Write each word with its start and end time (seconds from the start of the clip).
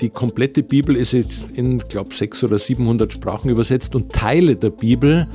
Die 0.00 0.10
komplette 0.10 0.62
Bibel 0.62 0.94
ist 0.94 1.12
in, 1.12 1.78
glaube 1.88 2.14
600 2.14 2.52
oder 2.52 2.58
700 2.58 3.12
Sprachen 3.12 3.50
übersetzt 3.50 3.96
und 3.96 4.12
Teile 4.12 4.54
der 4.54 4.70
Bibel 4.70 5.26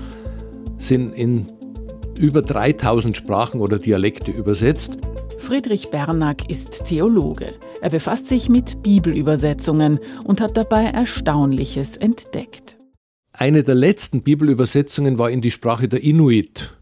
sind 0.78 1.14
in 1.14 1.52
über 2.18 2.42
3000 2.42 3.18
Sprachen 3.18 3.60
oder 3.60 3.78
Dialekte 3.78 4.32
übersetzt. 4.32 4.98
Friedrich 5.40 5.90
Bernack 5.90 6.50
ist 6.50 6.86
Theologe. 6.86 7.48
Er 7.82 7.90
befasst 7.90 8.30
sich 8.30 8.48
mit 8.48 8.82
Bibelübersetzungen 8.84 10.00
und 10.24 10.40
hat 10.40 10.56
dabei 10.56 10.86
Erstaunliches 10.86 11.98
entdeckt. 11.98 12.78
Eine 13.34 13.64
der 13.64 13.76
letzten 13.76 14.22
Bibelübersetzungen 14.22 15.18
war 15.18 15.30
in 15.30 15.42
die 15.42 15.52
Sprache 15.52 15.90
der 15.90 16.02
Inuit. 16.04 16.78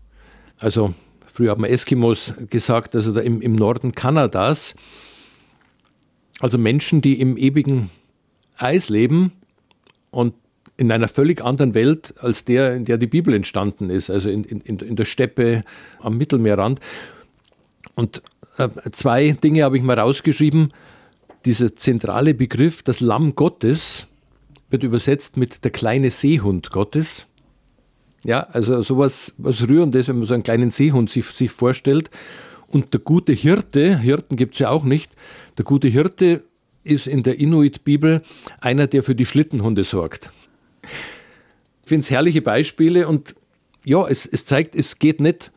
Also 0.59 0.93
früher 1.25 1.49
haben 1.49 1.63
wir 1.63 1.71
Eskimos 1.71 2.35
gesagt, 2.49 2.95
also 2.95 3.19
im, 3.19 3.41
im 3.41 3.55
Norden 3.55 3.93
Kanadas. 3.93 4.75
Also 6.41 6.57
Menschen, 6.57 7.01
die 7.01 7.21
im 7.21 7.37
ewigen 7.37 7.89
Eis 8.57 8.89
leben 8.89 9.31
und 10.09 10.33
in 10.75 10.91
einer 10.91 11.07
völlig 11.07 11.43
anderen 11.43 11.75
Welt 11.75 12.15
als 12.19 12.43
der, 12.43 12.75
in 12.75 12.85
der 12.85 12.97
die 12.97 13.07
Bibel 13.07 13.33
entstanden 13.35 13.91
ist, 13.91 14.09
also 14.09 14.29
in, 14.29 14.43
in, 14.43 14.79
in 14.79 14.95
der 14.95 15.05
Steppe 15.05 15.61
am 15.99 16.17
Mittelmeerrand. 16.17 16.79
Und 17.93 18.23
äh, 18.57 18.69
zwei 18.91 19.31
Dinge 19.31 19.63
habe 19.63 19.77
ich 19.77 19.83
mal 19.83 19.99
rausgeschrieben. 19.99 20.73
Dieser 21.45 21.75
zentrale 21.75 22.33
Begriff, 22.33 22.81
das 22.81 22.99
Lamm 22.99 23.35
Gottes, 23.35 24.07
wird 24.71 24.81
übersetzt 24.81 25.37
mit 25.37 25.63
der 25.63 25.71
kleine 25.71 26.09
Seehund 26.09 26.71
Gottes. 26.71 27.27
Ja, 28.23 28.47
also 28.51 28.81
sowas 28.81 29.33
was 29.37 29.67
Rührendes, 29.67 30.07
wenn 30.07 30.17
man 30.17 30.25
so 30.25 30.33
einen 30.33 30.43
kleinen 30.43 30.71
Seehund 30.71 31.09
sich, 31.11 31.25
sich 31.27 31.51
vorstellt. 31.51 32.09
Und 32.71 32.93
der 32.93 33.01
gute 33.01 33.33
Hirte, 33.33 33.99
Hirten 33.99 34.37
gibt 34.37 34.53
es 34.53 34.59
ja 34.59 34.69
auch 34.69 34.83
nicht, 34.83 35.11
der 35.57 35.65
gute 35.65 35.87
Hirte 35.87 36.43
ist 36.83 37.07
in 37.07 37.23
der 37.23 37.37
Inuit-Bibel 37.39 38.21
einer, 38.59 38.87
der 38.87 39.03
für 39.03 39.13
die 39.13 39.25
Schlittenhunde 39.25 39.83
sorgt. 39.83 40.31
Ich 40.83 41.89
finde 41.89 42.03
es 42.03 42.09
herrliche 42.09 42.41
Beispiele 42.41 43.07
und 43.07 43.35
ja, 43.83 44.07
es, 44.07 44.25
es 44.25 44.45
zeigt, 44.45 44.75
es 44.75 44.99
geht 44.99 45.19
nicht 45.19 45.51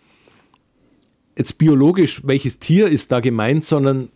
jetzt 1.36 1.58
biologisch, 1.58 2.22
welches 2.26 2.58
Tier 2.58 2.88
ist 2.88 3.12
da 3.12 3.20
gemeint, 3.20 3.64
sondern 3.64 4.08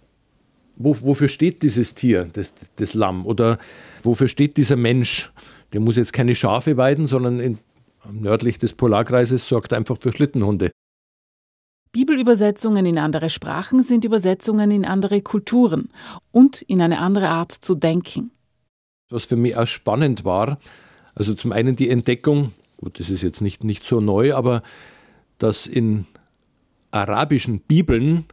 wo, 0.77 0.97
wofür 1.01 1.29
steht 1.29 1.63
dieses 1.63 1.95
Tier, 1.95 2.29
das, 2.33 2.55
das 2.77 2.95
Lamm? 2.95 3.27
Oder 3.27 3.59
wofür 4.03 4.29
steht 4.29 4.57
dieser 4.57 4.77
Mensch? 4.77 5.33
Der 5.73 5.81
muss 5.81 5.97
jetzt 5.97 6.13
keine 6.13 6.35
Schafe 6.35 6.77
weiden, 6.77 7.07
sondern 7.07 7.41
in, 7.41 7.59
nördlich 8.11 8.59
des 8.59 8.73
Polarkreises 8.73 9.49
sorgt 9.49 9.73
einfach 9.73 9.99
für 9.99 10.13
Schlittenhunde. 10.13 10.71
Bibelübersetzungen 11.99 12.87
in 12.87 12.97
andere 12.97 13.29
Sprachen 13.29 13.83
sind 13.83 14.05
Übersetzungen 14.05 14.71
in 14.71 14.85
andere 14.85 15.21
Kulturen 15.21 15.89
und 16.31 16.63
in 16.63 16.81
eine 16.81 17.01
andere 17.01 17.29
Art 17.29 17.51
zu 17.51 17.75
denken. 17.75 18.31
Was 19.11 19.25
für 19.25 19.35
mich 19.35 19.57
auch 19.57 19.67
spannend 19.67 20.25
war, 20.25 20.61
also 21.17 21.35
zum 21.35 21.51
einen 21.51 21.75
die 21.75 21.91
Entdeckung, 21.91 22.53
gut, 22.77 23.01
das 23.01 23.11
ist 23.11 23.23
jetzt 23.23 23.41
nicht, 23.41 23.65
nicht 23.65 23.83
so 23.83 24.01
neu, 24.01 24.33
aber 24.33 24.63
dass 25.39 25.67
in 25.67 26.07
arabischen 26.93 27.63
Bibeln 27.63 28.27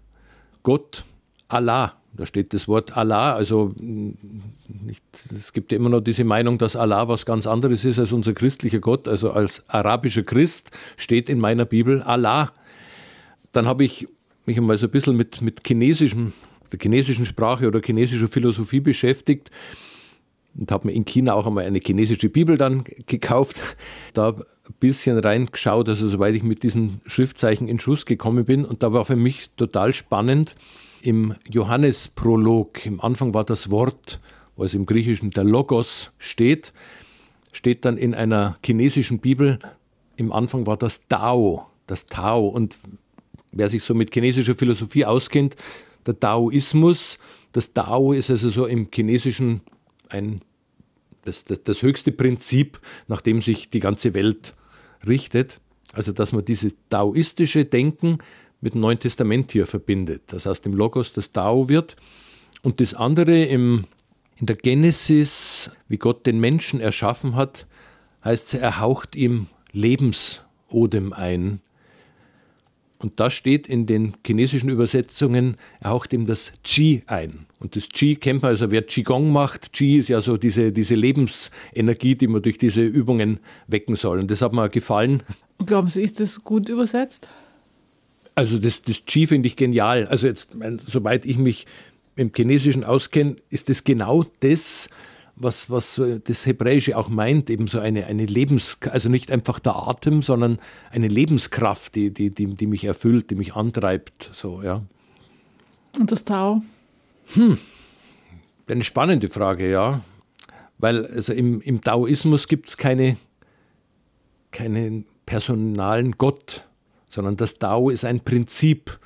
Gott 0.62 1.04
Allah, 1.48 1.94
da 2.14 2.28
steht 2.28 2.54
das 2.54 2.68
Wort 2.68 2.96
Allah, 2.96 3.34
also 3.34 3.74
nicht, 3.80 5.04
es 5.34 5.54
gibt 5.54 5.72
ja 5.72 5.80
immer 5.80 5.90
noch 5.90 6.02
diese 6.02 6.24
Meinung, 6.24 6.60
dass 6.60 6.76
Allah 6.76 7.08
was 7.08 7.26
ganz 7.26 7.48
anderes 7.48 7.84
ist 7.84 7.98
als 7.98 8.12
unser 8.12 8.34
christlicher 8.34 8.80
Gott, 8.80 9.08
also 9.08 9.32
als 9.32 9.68
arabischer 9.70 10.22
Christ 10.22 10.70
steht 10.98 11.30
in 11.30 11.40
meiner 11.40 11.66
Bibel 11.66 12.04
Allah. 12.04 12.54
Dann 13.56 13.68
habe 13.68 13.86
ich 13.86 14.08
mich 14.46 14.58
einmal 14.58 14.78
so 14.78 14.88
ein 14.88 14.92
bisschen 14.92 15.16
mit, 15.16 15.42
mit 15.42 15.66
chinesischem, 15.66 16.34
der 16.72 16.80
chinesischen 16.80 17.26
Sprache 17.26 17.68
oder 17.68 17.82
chinesischer 17.82 18.28
Philosophie 18.28 18.82
beschäftigt 18.82 19.50
und 20.58 20.72
habe 20.72 20.88
mir 20.88 20.94
in 20.94 21.06
China 21.06 21.34
auch 21.34 21.48
einmal 21.48 21.64
eine 21.64 21.80
chinesische 21.80 22.28
Bibel 22.28 22.58
dann 22.58 22.84
gekauft. 23.08 23.62
Da 24.14 24.32
ein 24.32 24.44
bisschen 24.80 25.18
reingeschaut, 25.18 25.88
also 25.88 26.10
soweit 26.10 26.36
ich 26.36 26.44
mit 26.44 26.64
diesen 26.64 27.00
Schriftzeichen 27.06 27.70
in 27.70 27.80
Schuss 27.80 28.06
gekommen 28.06 28.44
bin. 28.44 28.66
Und 28.66 28.84
da 28.84 28.92
war 28.92 29.06
für 29.06 29.16
mich 29.16 29.50
total 29.56 29.94
spannend 29.94 30.56
im 31.02 31.36
Johannesprolog, 31.50 32.86
im 32.86 33.00
Anfang 33.00 33.34
war 33.34 33.46
das 33.46 33.72
Wort, 33.72 34.20
was 34.58 34.74
im 34.74 34.86
Griechischen 34.86 35.32
der 35.32 35.46
Logos 35.46 36.12
steht, 36.18 36.74
steht 37.54 37.86
dann 37.86 37.98
in 37.98 38.16
einer 38.16 38.58
chinesischen 38.66 39.20
Bibel, 39.20 39.60
im 40.18 40.34
Anfang 40.34 40.66
war 40.68 40.76
das 40.76 41.08
Tao, 41.08 41.64
das 41.88 42.06
Tao. 42.06 42.48
Und 42.48 42.80
wer 43.56 43.70
sich 43.70 43.82
so 43.82 43.96
mit 43.96 44.14
chinesischer 44.14 44.54
Philosophie 44.54 45.06
auskennt, 45.06 45.56
der 46.06 46.20
Taoismus, 46.20 47.18
das 47.52 47.74
Tao 47.74 48.12
ist 48.12 48.30
also 48.30 48.50
so 48.50 48.66
im 48.68 48.90
Chinesischen 48.94 49.62
ein, 50.10 50.42
das, 51.24 51.46
das, 51.46 51.64
das 51.64 51.82
höchste 51.82 52.12
Prinzip, 52.12 52.80
nach 53.08 53.22
dem 53.22 53.42
sich 53.42 53.70
die 53.72 53.80
ganze 53.80 54.14
Welt 54.14 54.54
richtet. 55.08 55.60
Also, 55.94 56.12
dass 56.12 56.34
man 56.34 56.46
dieses 56.46 56.76
taoistische 56.90 57.66
Denken 57.66 58.20
mit 58.62 58.74
dem 58.74 58.82
Neuen 58.82 59.00
Testament 59.00 59.52
hier 59.52 59.66
verbindet, 59.66 60.24
dass 60.28 60.48
aus 60.48 60.62
dem 60.62 60.74
Logos 60.74 61.14
das 61.14 61.32
Tao 61.32 61.70
wird. 61.70 61.96
Und 62.62 62.82
das 62.82 62.94
andere 62.94 63.46
im, 63.46 63.86
in 64.38 64.48
der 64.48 64.56
Genesis, 64.56 65.72
wie 65.88 65.98
Gott 65.98 66.26
den 66.26 66.40
Menschen 66.40 66.82
erschaffen 66.82 67.36
hat, 67.36 67.68
heißt 68.24 68.54
es, 68.54 68.60
er 68.60 68.80
haucht 68.80 69.16
ihm 69.16 69.48
Lebensodem 69.72 71.14
ein. 71.14 71.62
Und 73.06 73.20
da 73.20 73.30
steht 73.30 73.68
in 73.68 73.86
den 73.86 74.14
chinesischen 74.26 74.68
Übersetzungen, 74.68 75.58
er 75.80 75.92
haucht 75.92 76.12
ihm 76.12 76.26
das 76.26 76.52
Qi 76.64 77.04
ein. 77.06 77.46
Und 77.60 77.76
das 77.76 77.88
Qi 77.88 78.16
kennt 78.16 78.42
man, 78.42 78.50
also 78.50 78.72
wer 78.72 78.82
Qigong 78.82 79.32
macht, 79.32 79.74
Qi 79.74 80.00
ist 80.00 80.08
ja 80.08 80.22
so 80.22 80.38
diese, 80.38 80.72
diese 80.72 80.96
Lebensenergie, 80.96 82.16
die 82.16 82.26
man 82.26 82.42
durch 82.42 82.58
diese 82.58 82.82
Übungen 82.82 83.40
wecken 83.68 83.96
soll. 83.96 84.18
Und 84.18 84.32
das 84.32 84.42
hat 84.42 84.54
mir 84.54 84.70
gefallen. 84.70 85.22
Glauben 85.64 85.88
Sie, 85.88 86.02
ist 86.02 86.20
das 86.20 86.44
gut 86.44 86.68
übersetzt? 86.68 87.30
Also 88.34 88.58
das, 88.58 88.82
das 88.82 89.06
Qi 89.06 89.28
finde 89.28 89.46
ich 89.50 89.56
genial. 89.56 90.08
Also 90.08 90.26
jetzt, 90.26 90.58
soweit 90.88 91.28
ich 91.28 91.38
mich 91.38 91.68
im 92.16 92.32
Chinesischen 92.36 92.84
auskenne, 92.84 93.36
ist 93.52 93.70
das 93.70 93.84
genau 93.84 94.26
das, 94.40 94.90
was, 95.36 95.70
was 95.70 96.02
das 96.24 96.46
Hebräische 96.46 96.98
auch 96.98 97.10
meint, 97.10 97.50
eben 97.50 97.68
so 97.68 97.80
eine, 97.80 98.06
eine 98.06 98.26
Lebens, 98.26 98.78
also 98.90 99.10
nicht 99.10 99.32
einfach 99.32 99.60
der 99.60 99.76
Atem, 99.76 100.22
sondern 100.22 100.60
eine 100.92 101.08
Lebenskraft, 101.08 101.96
die, 101.96 102.14
die, 102.14 102.30
die, 102.30 102.56
die 102.56 102.68
mich 102.68 102.86
erfüllt, 102.86 103.30
die 103.32 103.36
mich 103.36 103.54
antreibt. 103.56 104.30
So, 104.32 104.62
ja. 104.62 104.82
Und 106.00 106.12
das 106.12 106.24
Tao? 106.24 106.62
Hm, 107.34 107.58
eine 108.70 108.84
spannende 108.84 109.28
Frage, 109.28 109.70
ja. 109.70 110.02
Weil 110.78 111.06
also 111.06 111.34
im, 111.34 111.62
im 111.62 111.82
Taoismus 111.82 112.48
gibt 112.48 112.70
es 112.70 112.78
keine, 112.78 113.18
keinen 114.52 115.06
personalen 115.26 116.14
Gott, 116.14 116.66
sondern 117.10 117.38
das 117.38 117.56
Tao 117.56 117.90
ist 117.90 118.06
ein 118.06 118.22
Prinzip. 118.22 119.00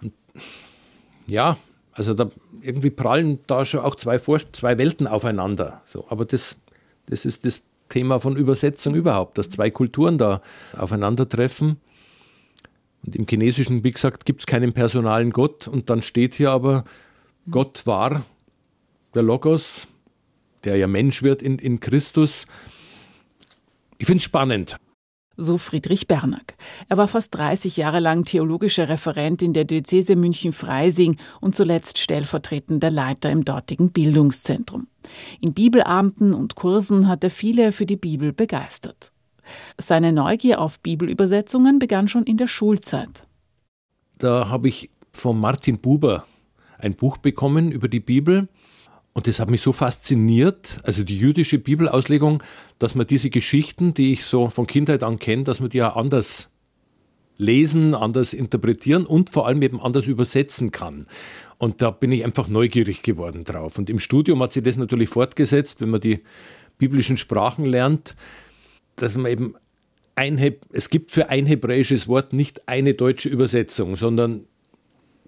Und 0.00 0.12
ja, 1.26 1.56
also 1.94 2.12
da 2.12 2.28
irgendwie 2.60 2.90
prallen 2.90 3.38
da 3.46 3.64
schon 3.64 3.80
auch 3.80 3.94
zwei, 3.94 4.18
Vor 4.18 4.40
zwei 4.52 4.78
Welten 4.78 5.06
aufeinander. 5.06 5.82
So, 5.84 6.04
aber 6.08 6.24
das, 6.24 6.56
das 7.06 7.24
ist 7.24 7.44
das 7.44 7.62
Thema 7.88 8.18
von 8.18 8.36
Übersetzung 8.36 8.94
überhaupt, 8.94 9.38
dass 9.38 9.50
zwei 9.50 9.70
Kulturen 9.70 10.18
da 10.18 10.42
aufeinandertreffen. 10.76 11.76
Und 13.06 13.16
im 13.16 13.26
Chinesischen, 13.28 13.84
wie 13.84 13.92
gesagt, 13.92 14.24
gibt 14.24 14.40
es 14.40 14.46
keinen 14.46 14.72
personalen 14.72 15.30
Gott. 15.30 15.68
Und 15.68 15.90
dann 15.90 16.02
steht 16.02 16.34
hier 16.34 16.50
aber, 16.50 16.84
Gott 17.50 17.86
war 17.86 18.24
der 19.14 19.22
Logos, 19.22 19.86
der 20.64 20.76
ja 20.76 20.86
Mensch 20.86 21.22
wird 21.22 21.42
in, 21.42 21.58
in 21.58 21.78
Christus. 21.78 22.46
Ich 23.98 24.06
finde 24.06 24.18
es 24.18 24.24
spannend 24.24 24.76
so 25.36 25.58
Friedrich 25.58 26.06
Bernack. 26.06 26.56
Er 26.88 26.96
war 26.96 27.08
fast 27.08 27.34
30 27.34 27.76
Jahre 27.76 28.00
lang 28.00 28.24
theologischer 28.24 28.88
Referent 28.88 29.42
in 29.42 29.52
der 29.52 29.64
Diözese 29.64 30.16
München-Freising 30.16 31.16
und 31.40 31.54
zuletzt 31.54 31.98
stellvertretender 31.98 32.90
Leiter 32.90 33.30
im 33.30 33.44
dortigen 33.44 33.92
Bildungszentrum. 33.92 34.86
In 35.40 35.54
Bibelabenden 35.54 36.34
und 36.34 36.54
Kursen 36.54 37.08
hat 37.08 37.24
er 37.24 37.30
viele 37.30 37.72
für 37.72 37.86
die 37.86 37.96
Bibel 37.96 38.32
begeistert. 38.32 39.12
Seine 39.78 40.12
Neugier 40.12 40.60
auf 40.60 40.80
Bibelübersetzungen 40.80 41.78
begann 41.78 42.08
schon 42.08 42.24
in 42.24 42.36
der 42.36 42.48
Schulzeit. 42.48 43.26
Da 44.18 44.48
habe 44.48 44.68
ich 44.68 44.90
von 45.12 45.38
Martin 45.38 45.78
Buber 45.78 46.24
ein 46.78 46.94
Buch 46.94 47.18
bekommen 47.18 47.70
über 47.70 47.88
die 47.88 48.00
Bibel 48.00 48.48
und 49.14 49.28
das 49.28 49.38
hat 49.38 49.48
mich 49.48 49.62
so 49.62 49.72
fasziniert, 49.72 50.80
also 50.82 51.04
die 51.04 51.16
jüdische 51.16 51.58
Bibelauslegung, 51.58 52.42
dass 52.80 52.96
man 52.96 53.06
diese 53.06 53.30
Geschichten, 53.30 53.94
die 53.94 54.12
ich 54.12 54.24
so 54.24 54.50
von 54.50 54.66
Kindheit 54.66 55.04
an 55.04 55.20
kenne, 55.20 55.44
dass 55.44 55.60
man 55.60 55.70
die 55.70 55.78
ja 55.78 55.94
anders 55.94 56.50
lesen, 57.38 57.94
anders 57.94 58.32
interpretieren 58.32 59.06
und 59.06 59.30
vor 59.30 59.46
allem 59.46 59.62
eben 59.62 59.80
anders 59.80 60.06
übersetzen 60.06 60.72
kann. 60.72 61.06
Und 61.58 61.80
da 61.80 61.92
bin 61.92 62.10
ich 62.10 62.24
einfach 62.24 62.48
neugierig 62.48 63.02
geworden 63.02 63.44
drauf. 63.44 63.78
Und 63.78 63.88
im 63.88 64.00
Studium 64.00 64.42
hat 64.42 64.52
sich 64.52 64.64
das 64.64 64.76
natürlich 64.76 65.08
fortgesetzt, 65.08 65.80
wenn 65.80 65.90
man 65.90 66.00
die 66.00 66.20
biblischen 66.78 67.16
Sprachen 67.16 67.64
lernt, 67.64 68.16
dass 68.96 69.16
man 69.16 69.30
eben 69.30 69.54
ein, 70.16 70.56
es 70.72 70.90
gibt 70.90 71.12
für 71.12 71.28
ein 71.28 71.46
hebräisches 71.46 72.08
Wort 72.08 72.32
nicht 72.32 72.68
eine 72.68 72.94
deutsche 72.94 73.28
Übersetzung, 73.28 73.94
sondern 73.94 74.46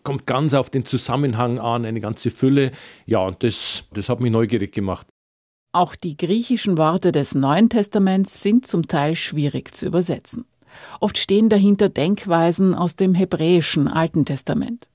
kommt 0.06 0.26
ganz 0.26 0.54
auf 0.54 0.70
den 0.70 0.86
Zusammenhang 0.86 1.58
an, 1.58 1.84
eine 1.84 2.00
ganze 2.00 2.30
Fülle. 2.30 2.70
Ja, 3.06 3.18
und 3.18 3.42
das, 3.42 3.84
das 3.92 4.08
hat 4.08 4.20
mich 4.20 4.30
neugierig 4.30 4.72
gemacht. 4.72 5.06
Auch 5.72 5.96
die 5.96 6.16
griechischen 6.16 6.78
Worte 6.78 7.12
des 7.12 7.34
Neuen 7.34 7.68
Testaments 7.68 8.42
sind 8.42 8.66
zum 8.66 8.86
Teil 8.86 9.16
schwierig 9.16 9.74
zu 9.74 9.84
übersetzen. 9.84 10.46
Oft 11.00 11.18
stehen 11.18 11.48
dahinter 11.48 11.88
Denkweisen 11.88 12.74
aus 12.74 12.96
dem 12.96 13.14
hebräischen 13.14 13.88
Alten 13.88 14.24
Testament. 14.24 14.88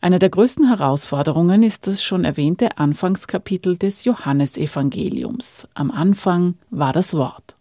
Eine 0.00 0.18
der 0.18 0.30
größten 0.30 0.66
Herausforderungen 0.66 1.62
ist 1.62 1.86
das 1.86 2.02
schon 2.02 2.24
erwähnte 2.24 2.78
Anfangskapitel 2.78 3.76
des 3.76 4.04
Johannesevangeliums. 4.04 5.68
Am 5.74 5.90
Anfang 5.90 6.54
war 6.70 6.92
das 6.92 7.14
Wort, 7.14 7.56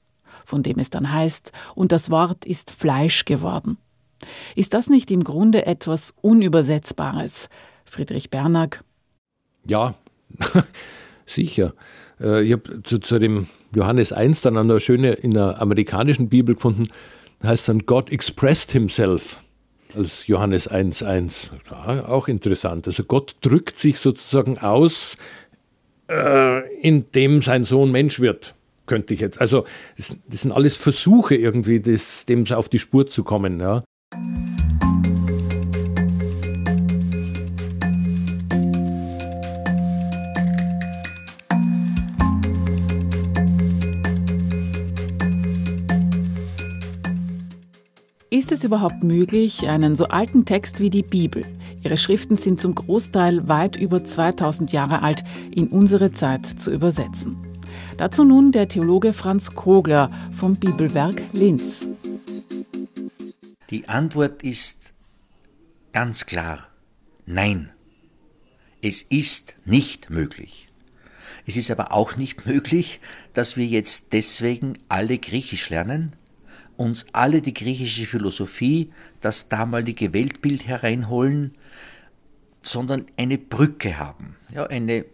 von 0.45 0.63
dem 0.63 0.79
es 0.79 0.89
dann 0.89 1.11
heißt, 1.11 1.51
und 1.75 1.91
das 1.91 2.09
Wort 2.09 2.45
ist 2.45 2.71
Fleisch 2.71 3.25
geworden. 3.25 3.77
Ist 4.55 4.73
das 4.73 4.89
nicht 4.89 5.11
im 5.11 5.23
Grunde 5.23 5.65
etwas 5.65 6.13
Unübersetzbares, 6.21 7.49
Friedrich 7.85 8.29
Bernack? 8.29 8.83
Ja, 9.67 9.95
sicher. 11.25 11.73
Äh, 12.19 12.43
ich 12.43 12.53
habe 12.53 12.83
zu, 12.83 12.99
zu, 12.99 13.19
dem 13.19 13.47
Johannes 13.75 14.13
1 14.13 14.41
dann 14.41 14.57
eine 14.57 14.79
schöne 14.79 15.13
in 15.13 15.31
der 15.31 15.61
amerikanischen 15.61 16.29
Bibel 16.29 16.55
gefunden, 16.55 16.87
da 17.39 17.49
heißt 17.49 17.69
dann 17.69 17.85
God 17.85 18.11
expressed 18.11 18.71
himself 18.71 19.37
als 19.95 20.27
Johannes 20.27 20.69
1.1. 20.69 21.49
Ja, 21.69 22.05
auch 22.07 22.27
interessant. 22.27 22.87
Also 22.87 23.03
Gott 23.03 23.35
drückt 23.41 23.77
sich 23.77 23.99
sozusagen 23.99 24.57
aus, 24.57 25.17
äh, 26.09 26.81
indem 26.81 27.41
sein 27.41 27.63
Sohn 27.63 27.91
Mensch 27.91 28.19
wird, 28.19 28.55
könnte 28.85 29.13
ich 29.13 29.19
jetzt. 29.19 29.41
Also 29.41 29.65
das, 29.97 30.15
das 30.27 30.41
sind 30.41 30.51
alles 30.51 30.75
Versuche 30.75 31.35
irgendwie, 31.35 31.79
das, 31.79 32.25
dem 32.25 32.45
auf 32.51 32.69
die 32.69 32.79
Spur 32.79 33.07
zu 33.07 33.23
kommen. 33.23 33.59
Ja. 33.59 33.83
Ist 48.33 48.53
es 48.53 48.63
überhaupt 48.63 49.03
möglich, 49.03 49.67
einen 49.67 49.97
so 49.97 50.05
alten 50.05 50.45
Text 50.45 50.79
wie 50.79 50.89
die 50.89 51.03
Bibel, 51.03 51.43
ihre 51.83 51.97
Schriften 51.97 52.37
sind 52.37 52.61
zum 52.61 52.75
Großteil 52.75 53.49
weit 53.49 53.75
über 53.75 54.05
2000 54.05 54.71
Jahre 54.71 55.01
alt, 55.01 55.25
in 55.53 55.67
unsere 55.67 56.13
Zeit 56.13 56.45
zu 56.45 56.71
übersetzen? 56.71 57.35
Dazu 57.97 58.23
nun 58.23 58.53
der 58.53 58.69
Theologe 58.69 59.11
Franz 59.11 59.53
Kogler 59.53 60.09
vom 60.31 60.55
Bibelwerk 60.55 61.21
Linz. 61.33 61.89
Die 63.71 63.89
Antwort 63.89 64.43
ist 64.43 64.93
ganz 65.93 66.25
klar 66.25 66.67
Nein. 67.25 67.71
Es 68.81 69.03
ist 69.03 69.55
nicht 69.63 70.09
möglich. 70.09 70.67
Es 71.45 71.55
ist 71.55 71.71
aber 71.71 71.93
auch 71.93 72.17
nicht 72.17 72.45
möglich, 72.45 72.99
dass 73.33 73.55
wir 73.55 73.65
jetzt 73.65 74.11
deswegen 74.11 74.73
alle 74.89 75.17
Griechisch 75.17 75.69
lernen, 75.69 76.13
uns 76.75 77.05
alle 77.13 77.41
die 77.41 77.53
griechische 77.53 78.05
Philosophie, 78.05 78.91
das 79.21 79.49
damalige 79.49 80.13
Weltbild 80.13 80.67
hereinholen, 80.67 81.55
sondern 82.61 83.05
eine 83.17 83.37
Brücke 83.37 83.97
haben. 83.97 84.35
Ja, 84.53 84.65
eine 84.65 85.05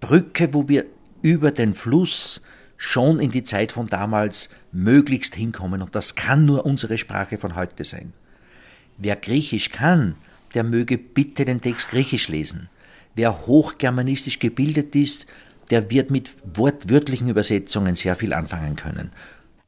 Brücke, 0.00 0.54
wo 0.54 0.68
wir 0.68 0.86
über 1.22 1.50
den 1.50 1.74
Fluss 1.74 2.42
schon 2.76 3.20
in 3.20 3.30
die 3.30 3.44
Zeit 3.44 3.72
von 3.72 3.86
damals 3.86 4.48
möglichst 4.72 5.34
hinkommen. 5.34 5.82
Und 5.82 5.94
das 5.94 6.14
kann 6.14 6.44
nur 6.44 6.66
unsere 6.66 6.98
Sprache 6.98 7.38
von 7.38 7.56
heute 7.56 7.84
sein. 7.84 8.12
Wer 8.98 9.16
Griechisch 9.16 9.70
kann, 9.70 10.16
der 10.54 10.64
möge 10.64 10.98
bitte 10.98 11.44
den 11.44 11.60
Text 11.60 11.90
Griechisch 11.90 12.28
lesen. 12.28 12.68
Wer 13.14 13.46
hochgermanistisch 13.46 14.38
gebildet 14.38 14.94
ist, 14.94 15.26
der 15.70 15.90
wird 15.90 16.10
mit 16.10 16.34
wortwörtlichen 16.54 17.28
Übersetzungen 17.28 17.94
sehr 17.96 18.14
viel 18.14 18.32
anfangen 18.32 18.76
können 18.76 19.10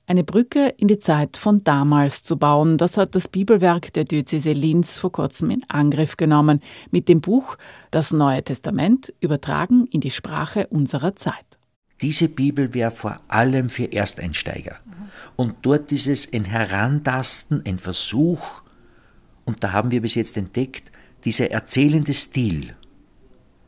eine 0.09 0.25
Brücke 0.25 0.75
in 0.79 0.89
die 0.89 0.99
Zeit 0.99 1.37
von 1.37 1.63
damals 1.65 2.23
zu 2.23 2.39
bauen. 2.39 2.79
Das 2.79 2.97
hat 2.97 3.15
das 3.15 3.29
Bibelwerk 3.29 3.93
der 3.93 4.05
Diözese 4.05 4.53
Linz 4.53 4.99
vor 4.99 5.13
kurzem 5.13 5.51
in 5.51 5.65
Angriff 5.69 6.17
genommen 6.17 6.61
mit 6.91 7.09
dem 7.09 7.21
Buch 7.21 7.57
Das 7.91 8.11
Neue 8.11 8.43
Testament 8.43 9.13
übertragen 9.21 9.87
in 9.91 10.01
die 10.01 10.11
Sprache 10.11 10.67
unserer 10.69 11.15
Zeit. 11.15 11.58
Diese 12.00 12.29
Bibel 12.29 12.75
wäre 12.75 12.91
vor 12.91 13.17
allem 13.29 13.71
für 13.71 13.93
Ersteinsteiger. 13.93 14.79
Und 15.37 15.56
dort 15.62 15.91
ist 15.93 16.06
es 16.06 16.33
ein 16.33 16.45
Herantasten, 16.45 17.62
ein 17.67 17.79
Versuch, 17.79 18.62
und 19.45 19.65
da 19.65 19.73
haben 19.73 19.91
wir 19.91 20.03
bis 20.03 20.15
jetzt 20.15 20.37
entdeckt, 20.37 20.93
dieser 21.25 21.50
erzählende 21.50 22.12
Stil, 22.12 22.77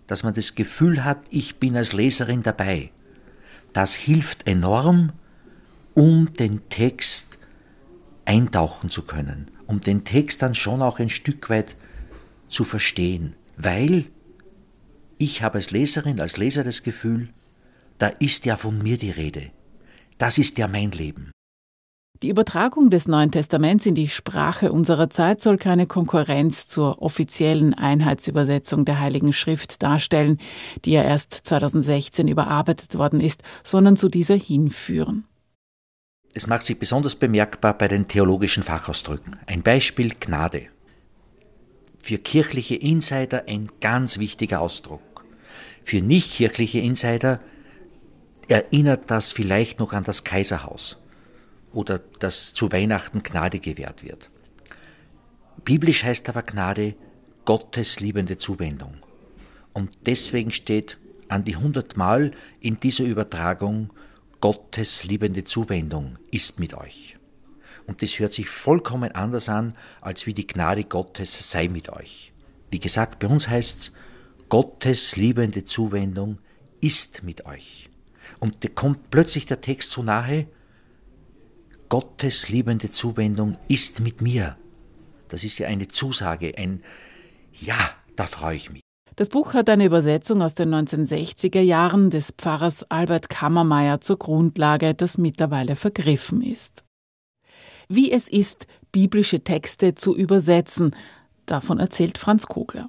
dass 0.07 0.23
man 0.23 0.35
das 0.35 0.55
Gefühl 0.55 1.05
hat, 1.05 1.19
ich 1.31 1.57
bin 1.57 1.77
als 1.77 1.93
Leserin 1.93 2.43
dabei. 2.43 2.91
Das 3.73 3.95
hilft 3.95 4.47
enorm, 4.47 5.13
um 5.95 6.33
den 6.35 6.69
Text 6.69 7.39
eintauchen 8.25 8.91
zu 8.91 9.03
können, 9.03 9.51
um 9.67 9.81
den 9.81 10.05
Text 10.05 10.43
dann 10.43 10.55
schon 10.55 10.83
auch 10.83 10.99
ein 10.99 11.09
Stück 11.09 11.51
weit 11.51 11.77
zu 12.49 12.65
verstehen, 12.65 13.35
weil 13.57 14.07
ich 15.19 15.43
habe 15.43 15.57
als 15.57 15.71
Leserin, 15.71 16.21
als 16.21 16.37
Leser 16.37 16.65
das 16.65 16.83
Gefühl, 16.83 17.29
da 18.01 18.09
ist 18.19 18.47
ja 18.47 18.57
von 18.57 18.79
mir 18.79 18.97
die 18.97 19.11
Rede. 19.11 19.53
Das 20.19 20.39
ist 20.39 20.59
ja 20.59 20.67
mein 20.67 20.91
Leben. 20.91 21.31
Die 22.23 22.29
Übertragung 22.29 22.91
des 22.91 23.09
Neuen 23.09 23.31
Testaments 23.31 23.87
in 23.87 23.95
die 23.95 24.09
Sprache 24.09 24.73
unserer 24.73 25.09
Zeit 25.09 25.41
soll 25.41 25.57
keine 25.57 25.87
Konkurrenz 25.87 26.67
zur 26.67 27.01
offiziellen 27.01 27.73
Einheitsübersetzung 27.73 28.85
der 28.85 29.01
Heiligen 29.01 29.33
Schrift 29.33 29.83
darstellen, 29.83 30.39
die 30.85 30.93
ja 30.93 31.03
erst 31.03 31.33
2016 31.33 32.29
überarbeitet 32.29 32.97
worden 32.97 33.21
ist, 33.21 33.43
sondern 33.65 33.97
zu 33.97 34.09
dieser 34.09 34.35
hinführen. 34.35 35.25
Es 36.35 36.47
macht 36.47 36.63
sich 36.63 36.79
besonders 36.79 37.17
bemerkbar 37.17 37.77
bei 37.77 37.89
den 37.89 38.09
theologischen 38.09 38.63
Fachausdrücken. 38.63 39.37
Ein 39.47 39.63
Beispiel 39.63 40.13
Gnade. 40.19 40.67
Für 41.99 42.19
kirchliche 42.19 42.77
Insider 42.77 43.45
ein 43.47 43.69
ganz 43.81 44.19
wichtiger 44.19 44.61
Ausdruck. 44.61 45.25
Für 45.83 46.01
nichtkirchliche 46.03 46.81
Insider 46.81 47.41
erinnert 48.51 49.11
das 49.11 49.33
vielleicht 49.33 49.79
noch 49.79 49.93
an 49.93 50.05
das 50.05 50.25
Kaiserhaus 50.25 50.99
oder 51.73 51.99
dass 51.99 52.53
zu 52.55 52.73
Weihnachten 52.73 53.23
Gnade 53.23 53.61
gewährt 53.61 54.03
wird. 54.03 54.31
Biblisch 55.65 56.05
heißt 56.05 56.29
aber 56.29 56.43
Gnade 56.43 56.95
Gottes 57.45 58.01
liebende 58.01 58.39
Zuwendung. 58.39 58.97
Und 59.73 59.91
deswegen 60.07 60.51
steht 60.51 60.99
an 61.29 61.45
die 61.45 61.57
hundertmal 61.57 62.33
in 62.61 62.81
dieser 62.81 63.05
Übertragung 63.05 63.93
Gottes 64.41 65.05
liebende 65.05 65.45
Zuwendung 65.45 66.19
ist 66.31 66.59
mit 66.59 66.75
euch. 66.75 67.19
Und 67.87 68.03
das 68.03 68.19
hört 68.19 68.33
sich 68.33 68.49
vollkommen 68.49 69.13
anders 69.13 69.49
an, 69.49 69.75
als 70.01 70.27
wie 70.27 70.35
die 70.35 70.47
Gnade 70.47 70.85
Gottes 70.85 71.51
sei 71.51 71.69
mit 71.69 71.89
euch. 71.91 72.33
Wie 72.71 72.81
gesagt, 72.81 73.19
bei 73.19 73.27
uns 73.27 73.49
heißt 73.49 73.81
es, 73.81 73.93
Gottes 74.49 75.17
liebende 75.17 75.65
Zuwendung 75.65 76.39
ist 76.81 77.23
mit 77.23 77.47
euch. 77.47 77.90
Und 78.41 78.65
da 78.65 78.69
kommt 78.69 79.11
plötzlich 79.11 79.47
der 79.47 79.61
Text 79.61 79.91
so 79.91 80.03
nahe, 80.03 80.47
Gottes 81.89 82.49
liebende 82.49 82.91
Zuwendung 82.91 83.57
ist 83.69 84.01
mit 84.01 84.23
mir. 84.23 84.57
Das 85.29 85.45
ist 85.45 85.59
ja 85.59 85.69
eine 85.69 85.89
Zusage, 85.89 86.57
ein 86.57 86.83
Ja, 87.53 87.77
da 88.17 88.27
freue 88.27 88.57
ich 88.57 88.71
mich. 88.71 88.81
Das 89.17 89.29
Buch 89.29 89.55
hat 89.55 89.69
eine 89.69 89.85
Übersetzung 89.85 90.41
aus 90.41 90.55
den 90.55 90.73
1960er 90.75 91.61
Jahren 91.61 92.11
des 92.11 92.33
Pfarrers 92.39 92.85
Albert 92.91 93.29
Kammermeier 93.29 94.01
zur 94.01 94.19
Grundlage, 94.19 94.95
das 94.95 95.19
mittlerweile 95.19 95.77
vergriffen 95.77 96.43
ist. 96.43 96.85
Wie 97.89 98.13
es 98.13 98.29
ist, 98.29 98.67
biblische 98.93 99.41
Texte 99.41 99.95
zu 99.95 100.17
übersetzen, 100.17 100.95
davon 101.45 101.81
erzählt 101.81 102.19
Franz 102.19 102.47
Kogler. 102.47 102.89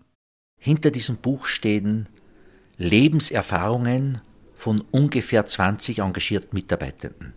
Hinter 0.57 0.91
diesem 0.91 1.17
Buch 1.17 1.47
stehen 1.47 2.07
Lebenserfahrungen 2.77 4.21
von 4.61 4.81
ungefähr 4.91 5.45
20 5.45 5.99
engagierten 5.99 6.55
Mitarbeitenden. 6.55 7.33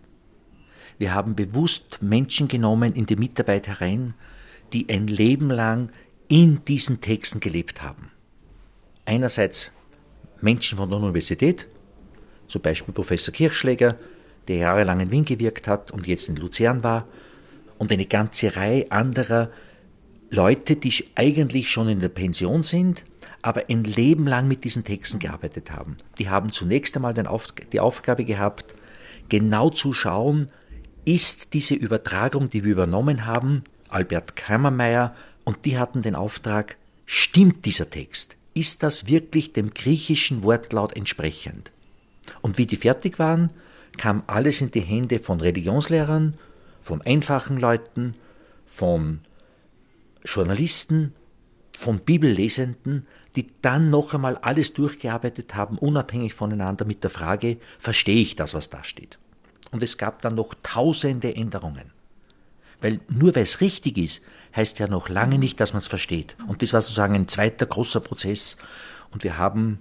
Wir 0.97 1.13
haben 1.13 1.35
bewusst 1.35 2.01
Menschen 2.01 2.47
genommen 2.47 2.93
in 2.93 3.05
die 3.05 3.15
Mitarbeit 3.15 3.67
herein, 3.67 4.13
die 4.73 4.87
ein 4.89 5.07
Leben 5.07 5.49
lang 5.49 5.91
in 6.27 6.63
diesen 6.65 7.01
Texten 7.01 7.39
gelebt 7.39 7.83
haben 7.83 8.11
einerseits 9.05 9.71
Menschen 10.41 10.77
von 10.77 10.89
der 10.89 10.99
Universität, 10.99 11.67
zum 12.47 12.61
Beispiel 12.61 12.93
Professor 12.93 13.33
Kirchschläger, 13.33 13.97
der 14.47 14.57
jahrelang 14.57 14.99
in 14.99 15.11
Wien 15.11 15.25
gewirkt 15.25 15.67
hat 15.67 15.91
und 15.91 16.05
jetzt 16.07 16.27
in 16.29 16.35
Luzern 16.35 16.83
war, 16.83 17.07
und 17.77 17.91
eine 17.91 18.05
ganze 18.05 18.55
Reihe 18.55 18.89
anderer 18.91 19.49
Leute, 20.29 20.75
die 20.75 20.93
eigentlich 21.15 21.69
schon 21.69 21.89
in 21.89 21.99
der 21.99 22.09
Pension 22.09 22.63
sind, 22.63 23.03
aber 23.45 23.65
ein 23.69 23.83
Leben 23.83 24.25
lang 24.25 24.47
mit 24.47 24.63
diesen 24.63 24.83
Texten 24.83 25.19
gearbeitet 25.19 25.69
haben. 25.69 25.97
Die 26.17 26.31
haben 26.31 26.51
zunächst 26.51 26.95
einmal 26.95 27.13
die 27.13 27.79
Aufgabe 27.79 28.25
gehabt, 28.25 28.73
genau 29.29 29.69
zu 29.69 29.93
schauen, 29.93 30.49
ist 31.05 31.53
diese 31.53 31.75
Übertragung, 31.75 32.49
die 32.49 32.63
wir 32.63 32.71
übernommen 32.71 33.27
haben, 33.27 33.63
Albert 33.89 34.35
Kammermeier, 34.35 35.15
und 35.43 35.63
die 35.65 35.77
hatten 35.77 36.01
den 36.01 36.15
Auftrag, 36.15 36.77
Stimmt 37.05 37.65
dieser 37.65 37.87
Text? 37.87 38.35
Ist 38.55 38.81
das 38.81 39.05
wirklich 39.05 39.53
dem 39.53 39.75
griechischen 39.75 40.41
Wortlaut 40.41 40.95
entsprechend? 40.95 41.71
Und 42.41 42.57
wie 42.57 42.65
die 42.65 42.77
fertig 42.77 43.19
waren, 43.19 43.51
kam 43.95 44.23
alles 44.25 44.59
in 44.59 44.71
die 44.71 44.81
Hände 44.81 45.19
von 45.19 45.39
Religionslehrern, 45.39 46.35
von 46.81 47.03
einfachen 47.03 47.59
Leuten, 47.59 48.15
von 48.65 49.19
Journalisten, 50.23 51.13
von 51.77 51.99
Bibellesenden, 51.99 53.05
die 53.35 53.47
dann 53.61 53.89
noch 53.89 54.13
einmal 54.13 54.37
alles 54.37 54.73
durchgearbeitet 54.73 55.55
haben, 55.55 55.77
unabhängig 55.77 56.33
voneinander 56.33 56.85
mit 56.85 57.03
der 57.03 57.09
Frage, 57.09 57.57
verstehe 57.79 58.21
ich 58.21 58.35
das, 58.35 58.53
was 58.53 58.69
da 58.69 58.83
steht? 58.83 59.19
Und 59.71 59.83
es 59.83 59.97
gab 59.97 60.21
dann 60.21 60.35
noch 60.35 60.53
tausende 60.63 61.35
Änderungen. 61.35 61.91
Weil 62.81 62.99
nur 63.09 63.35
weil 63.35 63.43
es 63.43 63.61
richtig 63.61 63.97
ist, 63.97 64.23
heißt 64.55 64.79
ja 64.79 64.87
noch 64.87 65.09
lange 65.09 65.37
nicht, 65.37 65.59
dass 65.59 65.73
man 65.73 65.79
es 65.79 65.87
versteht. 65.87 66.35
Und 66.47 66.61
das 66.61 66.73
war 66.73 66.81
sozusagen 66.81 67.15
ein 67.15 67.27
zweiter 67.27 67.65
großer 67.65 67.99
Prozess. 67.99 68.57
Und 69.11 69.23
wir 69.23 69.37
haben, 69.37 69.79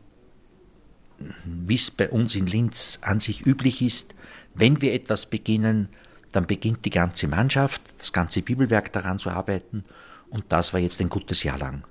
wie 1.44 1.74
es 1.74 1.90
bei 1.90 2.08
uns 2.10 2.34
in 2.34 2.46
Linz 2.46 2.98
an 3.02 3.20
sich 3.20 3.46
üblich 3.46 3.82
ist, 3.82 4.14
wenn 4.54 4.80
wir 4.80 4.94
etwas 4.94 5.26
beginnen, 5.26 5.88
dann 6.32 6.46
beginnt 6.46 6.84
die 6.84 6.90
ganze 6.90 7.28
Mannschaft, 7.28 7.82
das 7.98 8.12
ganze 8.12 8.42
Bibelwerk 8.42 8.92
daran 8.92 9.18
zu 9.18 9.30
arbeiten. 9.30 9.84
Und 10.30 10.44
das 10.48 10.72
war 10.72 10.80
jetzt 10.80 11.00
ein 11.00 11.08
gutes 11.08 11.44
Jahr 11.44 11.58
lang. 11.58 11.84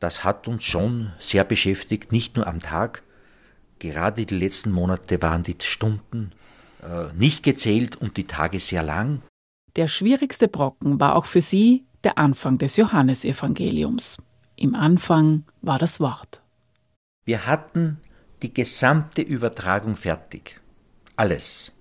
Das 0.00 0.24
hat 0.24 0.48
uns 0.48 0.64
schon 0.64 1.12
sehr 1.18 1.44
beschäftigt, 1.44 2.10
nicht 2.10 2.36
nur 2.36 2.46
am 2.46 2.58
Tag. 2.58 3.02
Gerade 3.78 4.26
die 4.26 4.34
letzten 4.34 4.72
Monate 4.72 5.20
waren 5.22 5.42
die 5.42 5.56
Stunden 5.60 6.32
äh, 6.82 7.12
nicht 7.14 7.42
gezählt 7.42 7.96
und 7.96 8.16
die 8.16 8.26
Tage 8.26 8.60
sehr 8.60 8.82
lang. 8.82 9.22
Der 9.76 9.86
schwierigste 9.86 10.48
Brocken 10.48 10.98
war 10.98 11.14
auch 11.14 11.26
für 11.26 11.42
sie 11.42 11.84
der 12.02 12.18
Anfang 12.18 12.58
des 12.58 12.76
Johannesevangeliums. 12.76 14.16
Im 14.56 14.74
Anfang 14.74 15.44
war 15.60 15.78
das 15.78 16.00
Wort. 16.00 16.42
Wir 17.24 17.46
hatten 17.46 18.00
die 18.42 18.52
gesamte 18.52 19.22
Übertragung 19.22 19.94
fertig. 19.94 20.60
Alles. 21.16 21.76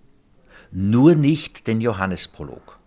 Nur 0.72 1.16
nicht 1.16 1.68
den 1.68 1.80
Johannesprolog. 1.82 2.80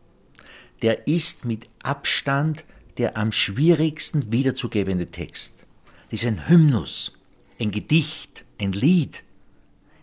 Der 0.83 1.07
ist 1.07 1.45
mit 1.45 1.69
Abstand 1.83 2.65
der 2.99 3.17
am 3.17 3.33
schwierigsten 3.33 4.33
wiederzugebende 4.33 5.07
Text. 5.07 5.67
Das 6.11 6.23
ist 6.23 6.27
ein 6.27 6.49
Hymnus, 6.49 7.13
ein 7.61 7.71
Gedicht, 7.71 8.45
ein 8.61 8.73
Lied. 8.73 9.25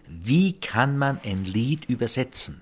Wie 0.08 0.54
kann 0.54 0.98
man 0.98 1.20
ein 1.24 1.46
Lied 1.46 1.86
übersetzen? 1.86 2.62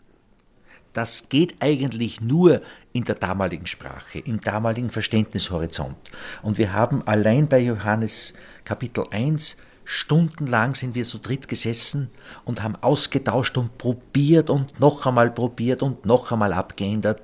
Das 0.93 1.29
geht 1.29 1.55
eigentlich 1.59 2.21
nur 2.21 2.61
in 2.91 3.03
der 3.03 3.15
damaligen 3.15 3.67
Sprache, 3.67 4.19
im 4.19 4.41
damaligen 4.41 4.89
Verständnishorizont. 4.89 5.95
Und 6.41 6.57
wir 6.57 6.73
haben 6.73 7.07
allein 7.07 7.47
bei 7.47 7.59
Johannes 7.59 8.33
Kapitel 8.65 9.05
1 9.11 9.57
stundenlang 9.85 10.75
sind 10.75 10.95
wir 10.95 11.05
zu 11.05 11.19
dritt 11.19 11.47
gesessen 11.47 12.09
und 12.43 12.61
haben 12.61 12.75
ausgetauscht 12.75 13.57
und 13.57 13.77
probiert 13.77 14.49
und 14.49 14.79
noch 14.79 15.05
einmal 15.05 15.31
probiert 15.31 15.81
und 15.81 16.05
noch 16.05 16.31
einmal 16.31 16.51
abgeändert. 16.51 17.21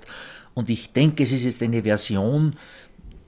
Und 0.53 0.69
ich 0.69 0.93
denke, 0.93 1.23
es 1.23 1.31
ist 1.31 1.43
jetzt 1.43 1.61
eine 1.61 1.83
Version, 1.83 2.55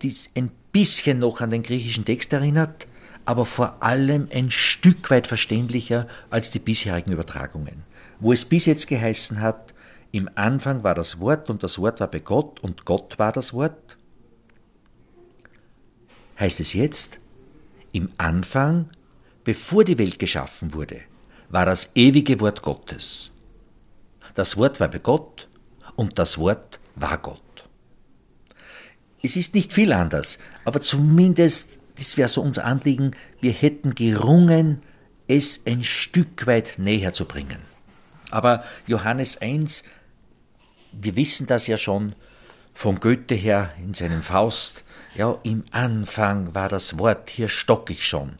die 0.06 0.16
ein 0.36 0.52
bisschen 0.72 1.20
noch 1.20 1.42
an 1.42 1.50
den 1.50 1.64
griechischen 1.64 2.06
Text 2.06 2.34
erinnert, 2.34 2.88
aber 3.26 3.46
vor 3.46 3.82
allem 3.82 4.28
ein 4.32 4.52
Stück 4.52 5.10
weit 5.10 5.28
verständlicher 5.28 6.08
als 6.30 6.52
die 6.52 6.60
bisherigen 6.60 7.12
Übertragungen. 7.12 7.84
Wo 8.20 8.32
es 8.32 8.46
bis 8.46 8.66
jetzt 8.66 8.88
geheißen 8.88 9.42
hat, 9.42 9.74
im 10.12 10.30
Anfang 10.36 10.84
war 10.84 10.96
das 10.96 11.20
Wort 11.20 11.50
und 11.50 11.64
das 11.64 11.80
Wort 11.80 12.00
war 12.00 12.08
bei 12.08 12.20
Gott 12.20 12.62
und 12.62 12.86
Gott 12.86 13.20
war 13.20 13.32
das 13.32 13.54
Wort. 13.54 13.98
Heißt 16.40 16.60
es 16.60 16.74
jetzt, 16.74 17.20
im 17.92 18.10
Anfang, 18.18 18.90
bevor 19.44 19.84
die 19.84 19.98
Welt 19.98 20.20
geschaffen 20.20 20.74
wurde, 20.74 21.02
war 21.50 21.66
das 21.66 21.92
ewige 21.96 22.40
Wort 22.40 22.62
Gottes. 22.62 23.32
Das 24.36 24.58
Wort 24.58 24.80
war 24.80 24.90
bei 24.90 25.00
Gott 25.00 25.48
und 25.96 26.20
das 26.20 26.38
Wort 26.38 26.80
war 26.96 27.18
Gott. 27.18 27.65
Es 29.26 29.36
ist 29.36 29.56
nicht 29.56 29.74
viel 29.74 29.92
anders, 29.92 30.38
aber 30.66 30.82
zumindest, 30.82 31.80
das 31.98 32.16
wäre 32.18 32.30
so 32.30 32.42
unser 32.42 32.66
Anliegen, 32.66 33.12
wir 33.42 33.52
hätten 33.52 33.96
gerungen, 33.96 34.84
es 35.28 35.62
ein 35.66 35.84
Stück 35.84 36.46
weit 36.46 36.76
näher 36.78 37.14
zu 37.14 37.26
bringen. 37.26 37.60
Aber 38.30 38.64
Johannes 38.86 39.42
1 39.42 39.84
wir 41.02 41.16
wissen 41.16 41.48
das 41.48 41.68
ja 41.68 41.78
schon 41.78 42.16
vom 42.74 43.00
Goethe 43.00 43.36
her 43.36 43.74
in 43.84 43.94
seinem 43.94 44.22
Faust. 44.22 44.84
Ja, 45.16 45.38
im 45.44 45.64
Anfang 45.72 46.54
war 46.56 46.70
das 46.70 47.00
Wort, 47.00 47.30
hier 47.30 47.50
stock 47.50 47.90
ich 47.90 48.06
schon. 48.06 48.34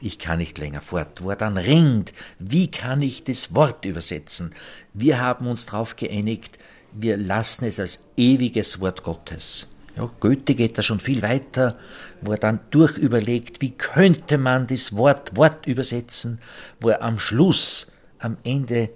Ich 0.00 0.18
kann 0.18 0.38
nicht 0.38 0.58
länger 0.58 0.80
fort, 0.80 1.22
wo 1.22 1.30
er 1.30 1.36
dann 1.36 1.56
ringt. 1.56 2.12
Wie 2.38 2.70
kann 2.70 3.02
ich 3.02 3.24
das 3.24 3.54
Wort 3.54 3.84
übersetzen? 3.84 4.54
Wir 4.94 5.20
haben 5.20 5.46
uns 5.46 5.66
darauf 5.66 5.96
geeinigt, 5.96 6.58
wir 6.92 7.16
lassen 7.16 7.64
es 7.64 7.78
als 7.78 8.04
ewiges 8.16 8.80
Wort 8.80 9.02
Gottes. 9.02 9.68
Ja, 9.96 10.10
Goethe 10.20 10.54
geht 10.54 10.78
da 10.78 10.82
schon 10.82 11.00
viel 11.00 11.22
weiter, 11.22 11.78
wo 12.22 12.32
er 12.32 12.38
dann 12.38 12.60
durchüberlegt, 12.70 13.60
wie 13.60 13.72
könnte 13.72 14.38
man 14.38 14.66
das 14.66 14.96
Wort 14.96 15.36
Wort 15.36 15.66
übersetzen, 15.66 16.40
wo 16.80 16.88
er 16.88 17.02
am 17.02 17.18
Schluss, 17.18 17.88
am 18.18 18.38
Ende 18.42 18.90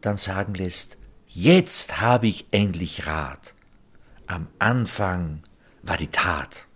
dann 0.00 0.16
sagen 0.16 0.54
lässt, 0.54 0.96
Jetzt 1.34 2.02
habe 2.02 2.26
ich 2.26 2.46
endlich 2.50 3.06
Rat. 3.06 3.54
Am 4.26 4.48
Anfang 4.58 5.42
war 5.82 5.96
die 5.96 6.08
Tat. 6.08 6.66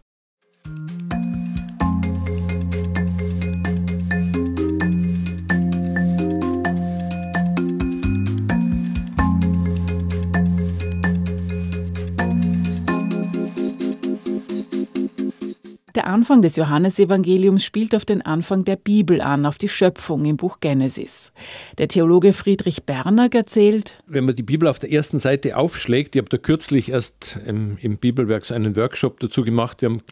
Anfang 16.07 16.43
des 16.43 16.57
Johannesevangeliums 16.57 17.65
spielt 17.65 17.95
auf 17.95 18.05
den 18.05 18.23
Anfang 18.23 18.65
der 18.65 18.77
Bibel 18.77 19.21
an, 19.21 19.45
auf 19.45 19.59
die 19.59 19.69
Schöpfung 19.69 20.25
im 20.25 20.37
Buch 20.37 20.61
Genesis. 20.61 21.33
Der 21.79 21.89
Theologe 21.89 22.33
Friedrich 22.33 22.85
Bernack 22.85 23.35
erzählt, 23.35 23.99
wenn 24.07 24.25
man 24.25 24.37
die 24.37 24.43
Bibel 24.43 24.69
auf 24.69 24.79
der 24.79 24.93
ersten 24.93 25.19
Seite 25.19 25.57
aufschlägt, 25.57 26.15
ich 26.15 26.21
habe 26.21 26.29
da 26.29 26.39
kürzlich 26.39 26.91
erst 26.91 27.39
im, 27.47 27.77
im 27.81 27.99
Bibelwerk 27.99 28.45
so 28.45 28.55
einen 28.55 28.77
Workshop 28.77 29.21
dazu 29.21 29.43
gemacht, 29.43 29.83
wir 29.83 29.91
haben 29.91 30.03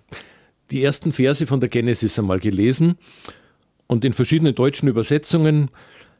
die 0.70 0.82
ersten 0.82 1.12
Verse 1.12 1.46
von 1.46 1.60
der 1.60 1.68
Genesis 1.68 2.18
einmal 2.18 2.40
gelesen 2.40 2.96
und 3.86 4.04
in 4.04 4.12
verschiedenen 4.12 4.54
deutschen 4.54 4.88
Übersetzungen 4.88 5.70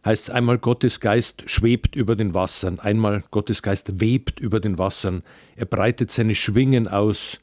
heißt 0.05 0.29
es 0.29 0.31
einmal 0.31 0.59
Gottes 0.59 1.01
Geist 1.01 1.45
schwebt 1.47 1.97
über 1.97 2.15
den 2.15 2.35
Wassern, 2.35 2.79
einmal 2.79 3.23
Gottes 3.31 3.63
Geist 3.63 4.01
webt 4.01 4.39
über 4.39 4.61
den 4.61 4.79
Wassern, 4.79 5.23
er 5.57 5.67
breitet 5.67 6.11
seine 6.11 6.35
Schwingen 6.35 6.89
aus, 6.89 7.41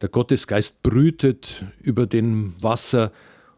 der 0.00 0.08
Gottesgeist 0.08 0.82
brütet 0.82 1.64
über 1.80 2.06
dem 2.06 2.54
Wasser 2.60 3.12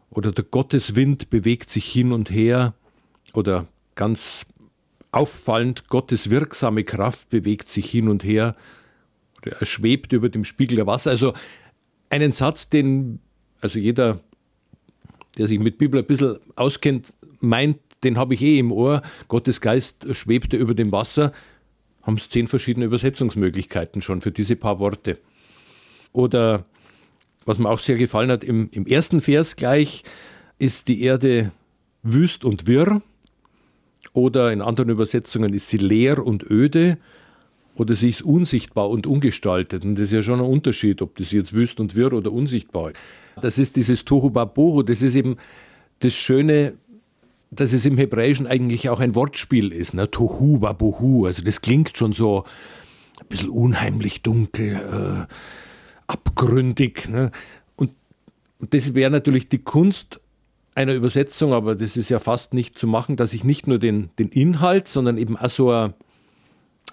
oder 0.09 0.31
der 0.31 0.45
Gotteswind 0.45 1.29
bewegt 1.29 1.69
sich 1.69 1.85
hin 1.85 2.11
und 2.11 2.29
her 2.29 2.73
oder 3.33 3.67
ganz 3.95 4.45
auffallend 5.11 5.87
Gottes 5.89 6.29
wirksame 6.29 6.83
Kraft 6.83 7.29
bewegt 7.29 7.69
sich 7.69 7.89
hin 7.89 8.07
und 8.07 8.23
her 8.23 8.55
oder 9.41 9.57
er 9.57 9.65
schwebt 9.65 10.13
über 10.13 10.29
dem 10.29 10.43
Spiegel 10.43 10.77
der 10.77 10.87
Wasser. 10.87 11.11
Also 11.11 11.33
einen 12.09 12.31
Satz, 12.31 12.69
den 12.69 13.19
also 13.61 13.79
jeder, 13.79 14.19
der 15.37 15.47
sich 15.47 15.59
mit 15.59 15.77
Bibel 15.77 15.99
ein 15.99 16.05
bisschen 16.05 16.37
auskennt, 16.55 17.15
meint, 17.39 17.79
den 18.03 18.17
habe 18.17 18.33
ich 18.33 18.41
eh 18.41 18.59
im 18.59 18.71
Ohr. 18.71 19.01
Gottes 19.27 19.61
Geist 19.61 20.15
schwebte 20.15 20.57
über 20.57 20.73
dem 20.73 20.91
Wasser. 20.91 21.31
Haben 22.03 22.17
es 22.17 22.29
zehn 22.29 22.47
verschiedene 22.47 22.85
Übersetzungsmöglichkeiten 22.85 24.01
schon 24.01 24.21
für 24.21 24.31
diese 24.31 24.55
paar 24.55 24.79
Worte. 24.79 25.17
Oder 26.13 26.65
was 27.45 27.59
mir 27.59 27.69
auch 27.69 27.79
sehr 27.79 27.97
gefallen 27.97 28.29
hat, 28.29 28.43
im, 28.43 28.69
im 28.71 28.85
ersten 28.85 29.21
Vers 29.21 29.55
gleich 29.55 30.03
ist 30.59 30.87
die 30.87 31.01
Erde 31.01 31.51
wüst 32.03 32.43
und 32.43 32.67
wirr. 32.67 33.01
Oder 34.13 34.51
in 34.51 34.61
anderen 34.61 34.89
Übersetzungen 34.89 35.53
ist 35.53 35.69
sie 35.69 35.77
leer 35.77 36.25
und 36.25 36.43
öde. 36.49 36.97
Oder 37.75 37.93
sie 37.93 38.09
ist 38.09 38.23
unsichtbar 38.23 38.89
und 38.89 39.05
ungestaltet. 39.05 39.85
Und 39.85 39.95
das 39.95 40.07
ist 40.07 40.13
ja 40.13 40.21
schon 40.23 40.39
ein 40.39 40.45
Unterschied, 40.45 41.01
ob 41.01 41.17
das 41.17 41.31
jetzt 41.31 41.53
wüst 41.53 41.79
und 41.79 41.95
wirr 41.95 42.13
oder 42.13 42.31
unsichtbar 42.31 42.91
ist. 42.91 42.99
Das 43.39 43.59
ist 43.59 43.75
dieses 43.75 44.03
Tohu 44.03 44.31
Babohu. 44.31 44.81
Das 44.81 45.03
ist 45.03 45.15
eben 45.15 45.37
das 45.99 46.15
Schöne, 46.15 46.73
dass 47.51 47.73
es 47.73 47.85
im 47.85 47.97
Hebräischen 47.97 48.47
eigentlich 48.47 48.89
auch 48.89 48.99
ein 48.99 49.13
Wortspiel 49.13 49.71
ist. 49.71 49.93
Ne? 49.93 50.09
Tohu 50.09 50.59
Babohu. 50.59 51.27
Also 51.27 51.43
das 51.43 51.61
klingt 51.61 51.95
schon 51.95 52.13
so 52.13 52.45
ein 53.19 53.27
bisschen 53.27 53.49
unheimlich 53.49 54.23
dunkel. 54.23 55.27
Äh, 55.29 55.33
abgründig. 56.07 57.09
Ne? 57.09 57.31
Und, 57.75 57.91
und 58.59 58.73
das 58.73 58.93
wäre 58.93 59.11
natürlich 59.11 59.49
die 59.49 59.59
Kunst 59.59 60.19
einer 60.75 60.93
Übersetzung, 60.93 61.53
aber 61.53 61.75
das 61.75 61.97
ist 61.97 62.09
ja 62.09 62.19
fast 62.19 62.53
nicht 62.53 62.77
zu 62.77 62.87
machen, 62.87 63.15
dass 63.15 63.33
ich 63.33 63.43
nicht 63.43 63.67
nur 63.67 63.79
den, 63.79 64.09
den 64.19 64.29
Inhalt, 64.29 64.87
sondern 64.87 65.17
eben 65.17 65.35
auch 65.37 65.49
so 65.49 65.71
ein, 65.71 65.93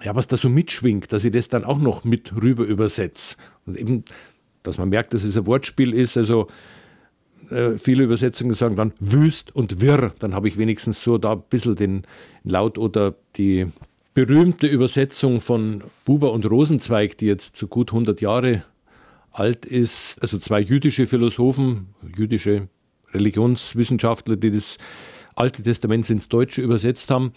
ja, 0.03 0.15
was 0.15 0.27
da 0.27 0.37
so 0.37 0.49
mitschwingt, 0.49 1.13
dass 1.13 1.25
ich 1.25 1.33
das 1.33 1.49
dann 1.49 1.65
auch 1.65 1.79
noch 1.79 2.05
mit 2.05 2.35
rüber 2.35 2.65
übersetze. 2.65 3.37
Und 3.67 3.79
eben 3.79 4.05
dass 4.65 4.79
man 4.79 4.89
merkt, 4.89 5.15
dass 5.15 5.23
es 5.23 5.37
ein 5.37 5.47
Wortspiel 5.47 5.95
ist. 5.95 6.17
Also 6.17 6.49
äh, 7.51 7.73
viele 7.75 8.03
Übersetzungen 8.03 8.55
sagen 8.55 8.75
dann 8.75 8.93
wüst 8.99 9.55
und 9.55 9.81
wirr. 9.81 10.13
Dann 10.19 10.35
habe 10.35 10.49
ich 10.49 10.59
wenigstens 10.59 11.05
so 11.05 11.19
da 11.19 11.35
ein 11.35 11.43
bisschen 11.49 11.77
den 11.77 12.03
Laut 12.43 12.79
oder 12.79 13.15
die 13.37 13.69
berühmte 14.15 14.67
Übersetzung 14.67 15.41
von 15.41 15.85
Buber 16.05 16.33
und 16.33 16.51
Rosenzweig, 16.51 17.19
die 17.19 17.27
jetzt 17.27 17.57
so 17.57 17.69
gut 17.69 17.93
100 17.93 18.21
Jahre 18.21 18.65
alt 19.35 19.67
ist. 19.67 20.21
Also 20.23 20.39
zwei 20.39 20.61
jüdische 20.61 21.07
Philosophen, 21.07 21.89
jüdische 22.17 22.69
Religionswissenschaftler, 23.13 24.37
die 24.37 24.51
das 24.51 24.79
Alte 25.37 25.63
Testament 25.63 26.09
ins 26.11 26.29
Deutsche 26.29 26.63
übersetzt 26.63 27.11
haben. 27.11 27.33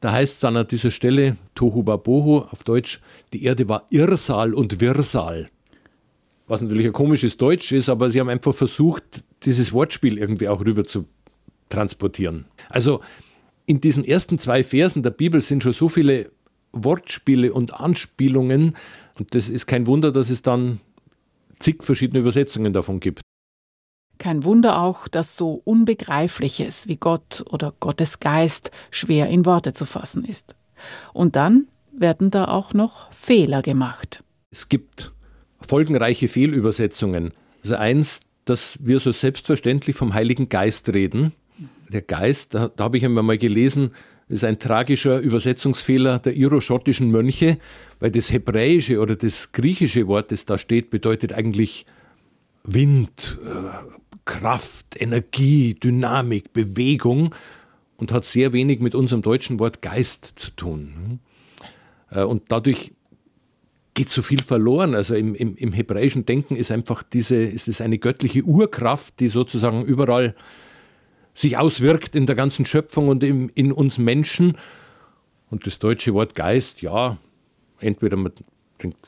Da 0.00 0.12
heißt 0.12 0.34
es 0.34 0.40
dann 0.40 0.56
an 0.56 0.66
dieser 0.66 0.90
Stelle, 0.90 1.36
Tohu 1.54 1.82
Babohu, 1.82 2.38
auf 2.38 2.64
Deutsch, 2.64 3.00
die 3.32 3.44
Erde 3.44 3.68
war 3.68 3.86
Irrsal 3.90 4.54
und 4.54 4.80
Wirrsal. 4.80 5.50
Was 6.46 6.62
natürlich 6.62 6.86
ein 6.86 6.92
komisches 6.92 7.36
Deutsch 7.36 7.70
ist, 7.72 7.88
aber 7.88 8.08
sie 8.10 8.18
haben 8.18 8.28
einfach 8.28 8.54
versucht, 8.54 9.04
dieses 9.44 9.72
Wortspiel 9.72 10.18
irgendwie 10.18 10.48
auch 10.48 10.64
rüber 10.64 10.84
zu 10.84 11.06
transportieren. 11.68 12.46
Also 12.68 13.00
in 13.66 13.80
diesen 13.80 14.04
ersten 14.04 14.38
zwei 14.38 14.64
Versen 14.64 15.02
der 15.02 15.10
Bibel 15.10 15.40
sind 15.40 15.62
schon 15.62 15.72
so 15.72 15.88
viele 15.88 16.30
Wortspiele 16.72 17.52
und 17.52 17.74
Anspielungen, 17.74 18.76
und 19.18 19.34
das 19.34 19.50
ist 19.50 19.66
kein 19.66 19.86
Wunder, 19.86 20.12
dass 20.12 20.30
es 20.30 20.40
dann 20.40 20.80
zig 21.60 21.84
verschiedene 21.84 22.20
Übersetzungen 22.20 22.72
davon 22.72 23.00
gibt. 23.00 23.20
Kein 24.18 24.44
Wunder 24.44 24.82
auch, 24.82 25.08
dass 25.08 25.36
so 25.36 25.62
Unbegreifliches 25.64 26.88
wie 26.88 26.96
Gott 26.96 27.44
oder 27.48 27.72
Gottes 27.80 28.20
Geist 28.20 28.70
schwer 28.90 29.28
in 29.28 29.46
Worte 29.46 29.72
zu 29.72 29.86
fassen 29.86 30.24
ist. 30.24 30.56
Und 31.14 31.36
dann 31.36 31.68
werden 31.92 32.30
da 32.30 32.46
auch 32.48 32.74
noch 32.74 33.10
Fehler 33.12 33.62
gemacht. 33.62 34.22
Es 34.50 34.68
gibt 34.68 35.12
folgenreiche 35.60 36.28
Fehlübersetzungen. 36.28 37.32
Also 37.62 37.76
eins, 37.76 38.20
dass 38.44 38.78
wir 38.82 38.98
so 39.00 39.12
selbstverständlich 39.12 39.96
vom 39.96 40.14
Heiligen 40.14 40.48
Geist 40.48 40.88
reden. 40.90 41.32
Der 41.88 42.02
Geist, 42.02 42.54
da, 42.54 42.68
da 42.68 42.84
habe 42.84 42.96
ich 42.96 43.04
einmal 43.04 43.22
mal 43.22 43.38
gelesen, 44.30 44.34
ist 44.34 44.44
ein 44.44 44.58
tragischer 44.58 45.18
Übersetzungsfehler 45.18 46.18
der 46.18 46.34
iroschottischen 46.34 47.10
Mönche, 47.10 47.58
weil 47.98 48.10
das 48.10 48.30
hebräische 48.30 49.00
oder 49.00 49.16
das 49.16 49.52
griechische 49.52 50.06
Wort, 50.06 50.32
das 50.32 50.44
da 50.46 50.58
steht, 50.58 50.90
bedeutet 50.90 51.32
eigentlich 51.32 51.86
Wind, 52.64 53.38
äh, 53.44 53.70
Kraft, 54.24 55.00
Energie, 55.00 55.74
Dynamik, 55.74 56.52
Bewegung 56.52 57.34
und 57.96 58.12
hat 58.12 58.24
sehr 58.24 58.52
wenig 58.52 58.80
mit 58.80 58.94
unserem 58.94 59.22
deutschen 59.22 59.58
Wort 59.58 59.82
Geist 59.82 60.32
zu 60.36 60.50
tun. 60.52 61.20
Äh, 62.10 62.22
und 62.22 62.44
dadurch 62.48 62.92
geht 63.94 64.08
so 64.08 64.22
viel 64.22 64.42
verloren. 64.42 64.94
Also 64.94 65.14
im, 65.14 65.34
im, 65.34 65.56
im 65.56 65.72
hebräischen 65.72 66.24
Denken 66.24 66.56
ist 66.56 66.70
einfach 66.70 67.02
diese, 67.02 67.36
ist 67.36 67.66
es 67.66 67.80
eine 67.80 67.98
göttliche 67.98 68.42
Urkraft, 68.42 69.18
die 69.20 69.28
sozusagen 69.28 69.84
überall 69.84 70.34
sich 71.34 71.56
auswirkt 71.56 72.14
in 72.14 72.26
der 72.26 72.36
ganzen 72.36 72.64
Schöpfung 72.64 73.08
und 73.08 73.22
im, 73.22 73.50
in 73.54 73.72
uns 73.72 73.98
Menschen. 73.98 74.56
Und 75.50 75.66
das 75.66 75.78
deutsche 75.78 76.14
Wort 76.14 76.34
Geist, 76.34 76.82
ja, 76.82 77.18
entweder 77.80 78.16
man 78.16 78.32
denkt 78.82 78.98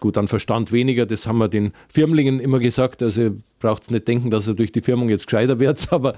gut 0.00 0.16
an 0.16 0.28
Verstand 0.28 0.72
weniger, 0.72 1.06
das 1.06 1.26
haben 1.26 1.38
wir 1.38 1.48
den 1.48 1.72
Firmlingen 1.88 2.40
immer 2.40 2.58
gesagt, 2.58 3.02
also 3.02 3.36
braucht 3.58 3.84
es 3.84 3.90
nicht 3.90 4.06
denken, 4.06 4.30
dass 4.30 4.46
er 4.46 4.54
durch 4.54 4.72
die 4.72 4.80
Firmung 4.80 5.08
jetzt 5.08 5.26
gescheiter 5.26 5.58
wird, 5.58 5.86
aber 5.92 6.14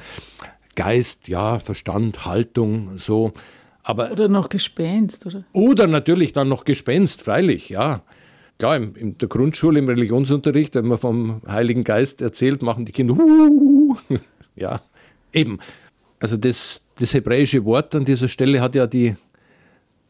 Geist, 0.77 1.29
ja, 1.29 1.59
Verstand, 1.59 2.25
Haltung, 2.25 2.99
so. 2.99 3.33
Aber, 3.83 4.13
oder 4.13 4.29
noch 4.29 4.49
Gespenst, 4.49 5.27
oder? 5.27 5.45
Oder 5.53 5.87
natürlich 5.87 6.33
dann 6.33 6.49
noch 6.49 6.65
Gespenst, 6.65 7.23
freilich, 7.23 7.71
ja. 7.71 8.03
Klar, 8.59 8.77
in, 8.77 8.95
in 8.95 9.19
der 9.19 9.29
Grundschule, 9.29 9.79
im 9.79 9.89
Religionsunterricht, 9.89 10.75
wenn 10.75 10.87
man 10.87 10.99
vom 10.99 11.41
Heiligen 11.49 11.83
Geist 11.83 12.21
erzählt, 12.21 12.63
machen 12.63 12.85
die 12.85 12.93
Kinder, 12.93 13.15
Huhuhu. 13.15 13.97
ja, 14.55 14.81
eben. 15.33 15.59
Also 16.19 16.37
das, 16.37 16.83
das 16.99 17.15
hebräische 17.15 17.65
Wort 17.65 17.95
an 17.95 18.05
dieser 18.05 18.29
Stelle 18.29 18.61
hat 18.61 18.75
ja 18.75 18.87
die, 18.87 19.17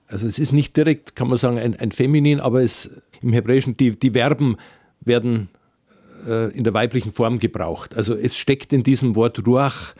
also 0.07 0.27
es 0.27 0.39
ist 0.39 0.53
nicht 0.53 0.77
direkt, 0.77 1.15
kann 1.15 1.29
man 1.29 1.39
sagen, 1.39 1.59
ein, 1.59 1.77
ein 1.77 1.93
Feminin, 1.93 2.41
aber 2.41 2.63
es 2.63 2.91
im 3.21 3.33
Hebräischen, 3.33 3.77
die, 3.77 3.99
die 3.99 4.11
Verben 4.11 4.57
werden 5.01 5.49
äh, 6.27 6.53
in 6.57 6.65
der 6.65 6.75
weiblichen 6.75 7.13
Form 7.13 7.39
gebraucht. 7.39 7.95
Also 7.95 8.15
es 8.15 8.37
steckt 8.37 8.73
in 8.73 8.83
diesem 8.83 9.17
Wort 9.17 9.47
Ruach 9.47 9.95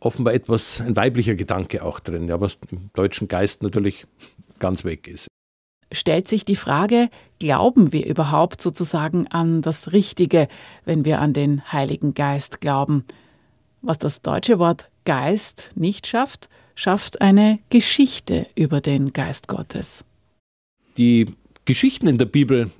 offenbar 0.00 0.34
etwas, 0.34 0.80
ein 0.80 0.96
weiblicher 0.96 1.34
Gedanke 1.34 1.82
auch 1.82 2.00
drin, 2.00 2.28
ja, 2.28 2.40
was 2.40 2.58
im 2.70 2.90
deutschen 2.92 3.28
Geist 3.28 3.62
natürlich 3.62 4.06
ganz 4.58 4.84
weg 4.84 5.08
ist. 5.08 5.28
Stellt 5.92 6.28
sich 6.28 6.44
die 6.44 6.56
Frage, 6.56 7.08
glauben 7.38 7.92
wir 7.92 8.06
überhaupt 8.06 8.60
sozusagen 8.60 9.28
an 9.28 9.62
das 9.62 9.92
Richtige, 9.92 10.48
wenn 10.84 11.04
wir 11.04 11.20
an 11.20 11.32
den 11.32 11.72
Heiligen 11.72 12.14
Geist 12.14 12.60
glauben? 12.60 13.04
Was 13.86 13.98
das 13.98 14.22
deutsche 14.22 14.58
Wort 14.58 14.88
Geist 15.04 15.68
nicht 15.74 16.06
schafft, 16.06 16.48
schafft 16.74 17.20
eine 17.20 17.58
Geschichte 17.68 18.46
über 18.56 18.80
den 18.80 19.12
Geist 19.12 19.46
Gottes. 19.46 20.06
Die 20.96 21.26
Geschichten 21.66 22.06
in 22.06 22.16
der 22.16 22.24
Bibel 22.24 22.70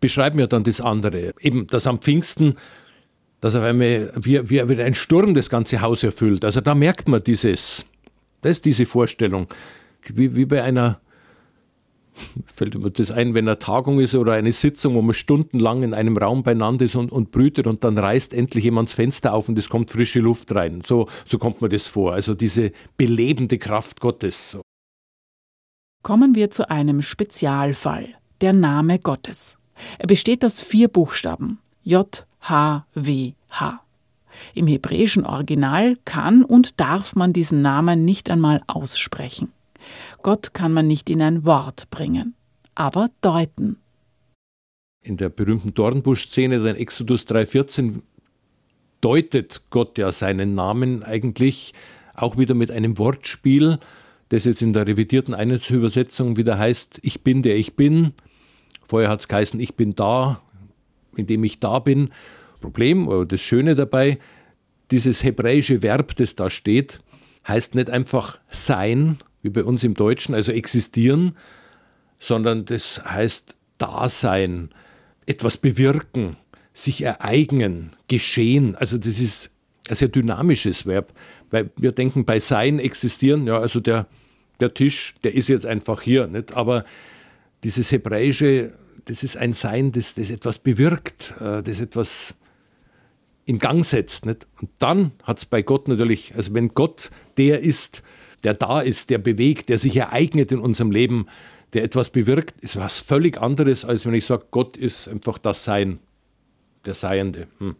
beschreiben 0.00 0.38
ja 0.38 0.46
dann 0.46 0.64
das 0.64 0.80
andere. 0.80 1.34
Eben, 1.40 1.66
dass 1.66 1.86
am 1.86 2.00
Pfingsten, 2.00 2.56
dass 3.42 3.54
auf 3.54 3.64
einmal 3.64 4.10
wie, 4.16 4.48
wie, 4.48 4.66
wie 4.66 4.82
ein 4.82 4.94
Sturm 4.94 5.34
das 5.34 5.50
ganze 5.50 5.82
Haus 5.82 6.02
erfüllt. 6.02 6.42
Also 6.42 6.62
da 6.62 6.74
merkt 6.74 7.06
man 7.06 7.22
dieses, 7.22 7.84
das 8.40 8.52
ist 8.52 8.64
diese 8.64 8.86
Vorstellung. 8.86 9.48
Wie, 10.06 10.34
wie 10.34 10.46
bei 10.46 10.62
einer, 10.62 11.02
fällt 12.46 12.78
mir 12.78 12.90
das 12.90 13.10
ein, 13.10 13.34
wenn 13.34 13.48
eine 13.48 13.58
Tagung 13.58 14.00
ist 14.00 14.14
oder 14.14 14.32
eine 14.32 14.52
Sitzung, 14.52 14.94
wo 14.94 15.02
man 15.02 15.14
stundenlang 15.14 15.82
in 15.82 15.94
einem 15.94 16.16
Raum 16.16 16.42
beieinander 16.42 16.84
ist 16.84 16.96
und, 16.96 17.12
und 17.12 17.30
brütet 17.30 17.66
und 17.66 17.84
dann 17.84 17.98
reißt 17.98 18.32
endlich 18.34 18.64
jemand 18.64 18.88
das 18.88 18.94
Fenster 18.94 19.34
auf 19.34 19.48
und 19.48 19.58
es 19.58 19.68
kommt 19.68 19.90
frische 19.90 20.20
Luft 20.20 20.54
rein. 20.54 20.80
So, 20.80 21.08
so 21.26 21.38
kommt 21.38 21.62
mir 21.62 21.68
das 21.68 21.86
vor. 21.86 22.12
Also 22.12 22.34
diese 22.34 22.72
belebende 22.96 23.58
Kraft 23.58 24.00
Gottes. 24.00 24.58
Kommen 26.02 26.34
wir 26.34 26.50
zu 26.50 26.70
einem 26.70 27.02
Spezialfall 27.02 28.08
der 28.40 28.52
Name 28.52 28.98
Gottes. 28.98 29.56
Er 29.98 30.06
besteht 30.06 30.44
aus 30.44 30.60
vier 30.60 30.88
Buchstaben 30.88 31.58
J, 31.82 32.26
H, 32.40 32.86
W, 32.94 33.32
H. 33.50 33.80
Im 34.54 34.66
hebräischen 34.66 35.24
Original 35.24 35.96
kann 36.04 36.44
und 36.44 36.80
darf 36.80 37.14
man 37.14 37.32
diesen 37.32 37.62
Namen 37.62 38.04
nicht 38.04 38.30
einmal 38.30 38.62
aussprechen. 38.66 39.52
Gott 40.22 40.54
kann 40.54 40.72
man 40.72 40.86
nicht 40.86 41.10
in 41.10 41.22
ein 41.22 41.44
Wort 41.46 41.90
bringen, 41.90 42.34
aber 42.74 43.08
deuten. 43.20 43.78
In 45.02 45.16
der 45.16 45.28
berühmten 45.28 45.72
Dornbusch-Szene, 45.74 46.60
der 46.60 46.80
Exodus 46.80 47.26
3,14, 47.26 48.02
deutet 49.00 49.62
Gott 49.70 49.98
ja 49.98 50.10
seinen 50.10 50.54
Namen 50.54 51.02
eigentlich 51.02 51.74
auch 52.14 52.36
wieder 52.36 52.54
mit 52.54 52.70
einem 52.70 52.98
Wortspiel, 52.98 53.78
das 54.30 54.44
jetzt 54.44 54.62
in 54.62 54.72
der 54.72 54.86
revidierten 54.86 55.34
Einheitsübersetzung 55.34 56.36
wieder 56.36 56.58
heißt: 56.58 56.98
Ich 57.02 57.22
bin 57.22 57.42
der 57.42 57.56
ich 57.56 57.76
bin 57.76 58.14
Vorher 58.86 59.10
hat 59.10 59.20
es 59.20 59.28
geheißen, 59.28 59.58
ich 59.58 59.74
bin 59.74 59.94
da, 59.96 60.40
indem 61.16 61.42
ich 61.42 61.58
da 61.58 61.80
bin. 61.80 62.10
Problem 62.60 63.08
oder 63.08 63.26
das 63.26 63.40
Schöne 63.40 63.74
dabei, 63.74 64.18
dieses 64.92 65.24
hebräische 65.24 65.82
Verb, 65.82 66.14
das 66.16 66.36
da 66.36 66.48
steht, 66.48 67.00
heißt 67.46 67.74
nicht 67.74 67.90
einfach 67.90 68.38
sein, 68.48 69.18
wie 69.46 69.50
bei 69.50 69.64
uns 69.64 69.84
im 69.84 69.94
Deutschen, 69.94 70.34
also 70.34 70.52
existieren, 70.52 71.36
sondern 72.18 72.64
das 72.64 73.02
heißt 73.04 73.56
Dasein, 73.78 74.70
etwas 75.24 75.56
bewirken, 75.56 76.36
sich 76.72 77.02
ereignen, 77.02 77.92
geschehen. 78.08 78.74
Also 78.74 78.98
das 78.98 79.20
ist 79.20 79.50
ein 79.88 79.94
sehr 79.94 80.08
dynamisches 80.08 80.84
Verb, 80.84 81.12
weil 81.50 81.70
wir 81.76 81.92
denken 81.92 82.24
bei 82.24 82.40
Sein 82.40 82.80
existieren, 82.80 83.46
ja, 83.46 83.58
also 83.58 83.78
der, 83.78 84.06
der 84.60 84.74
Tisch, 84.74 85.14
der 85.22 85.34
ist 85.34 85.48
jetzt 85.48 85.64
einfach 85.64 86.02
hier, 86.02 86.26
nicht? 86.26 86.56
aber 86.56 86.84
dieses 87.62 87.92
Hebräische, 87.92 88.72
das 89.04 89.22
ist 89.22 89.36
ein 89.36 89.52
Sein, 89.52 89.92
das, 89.92 90.14
das 90.14 90.30
etwas 90.30 90.58
bewirkt, 90.58 91.34
äh, 91.40 91.62
das 91.62 91.80
etwas 91.80 92.34
in 93.44 93.60
Gang 93.60 93.84
setzt. 93.84 94.26
Nicht? 94.26 94.48
Und 94.60 94.70
dann 94.80 95.12
hat 95.22 95.38
es 95.38 95.44
bei 95.44 95.62
Gott 95.62 95.86
natürlich, 95.86 96.34
also 96.34 96.52
wenn 96.52 96.74
Gott 96.74 97.10
der 97.36 97.60
ist, 97.60 98.02
der 98.46 98.54
da 98.54 98.80
ist, 98.80 99.10
der 99.10 99.18
bewegt, 99.18 99.70
der 99.70 99.76
sich 99.76 99.96
ereignet 99.96 100.52
in 100.52 100.60
unserem 100.60 100.92
Leben, 100.92 101.26
der 101.72 101.82
etwas 101.82 102.10
bewirkt, 102.10 102.60
ist 102.60 102.76
was 102.76 103.00
völlig 103.00 103.42
anderes, 103.42 103.84
als 103.84 104.06
wenn 104.06 104.14
ich 104.14 104.24
sage, 104.24 104.44
Gott 104.52 104.76
ist 104.76 105.08
einfach 105.08 105.36
das 105.38 105.64
Sein, 105.64 105.98
der 106.84 106.94
Seiende. 106.94 107.48
Hm. 107.58 107.74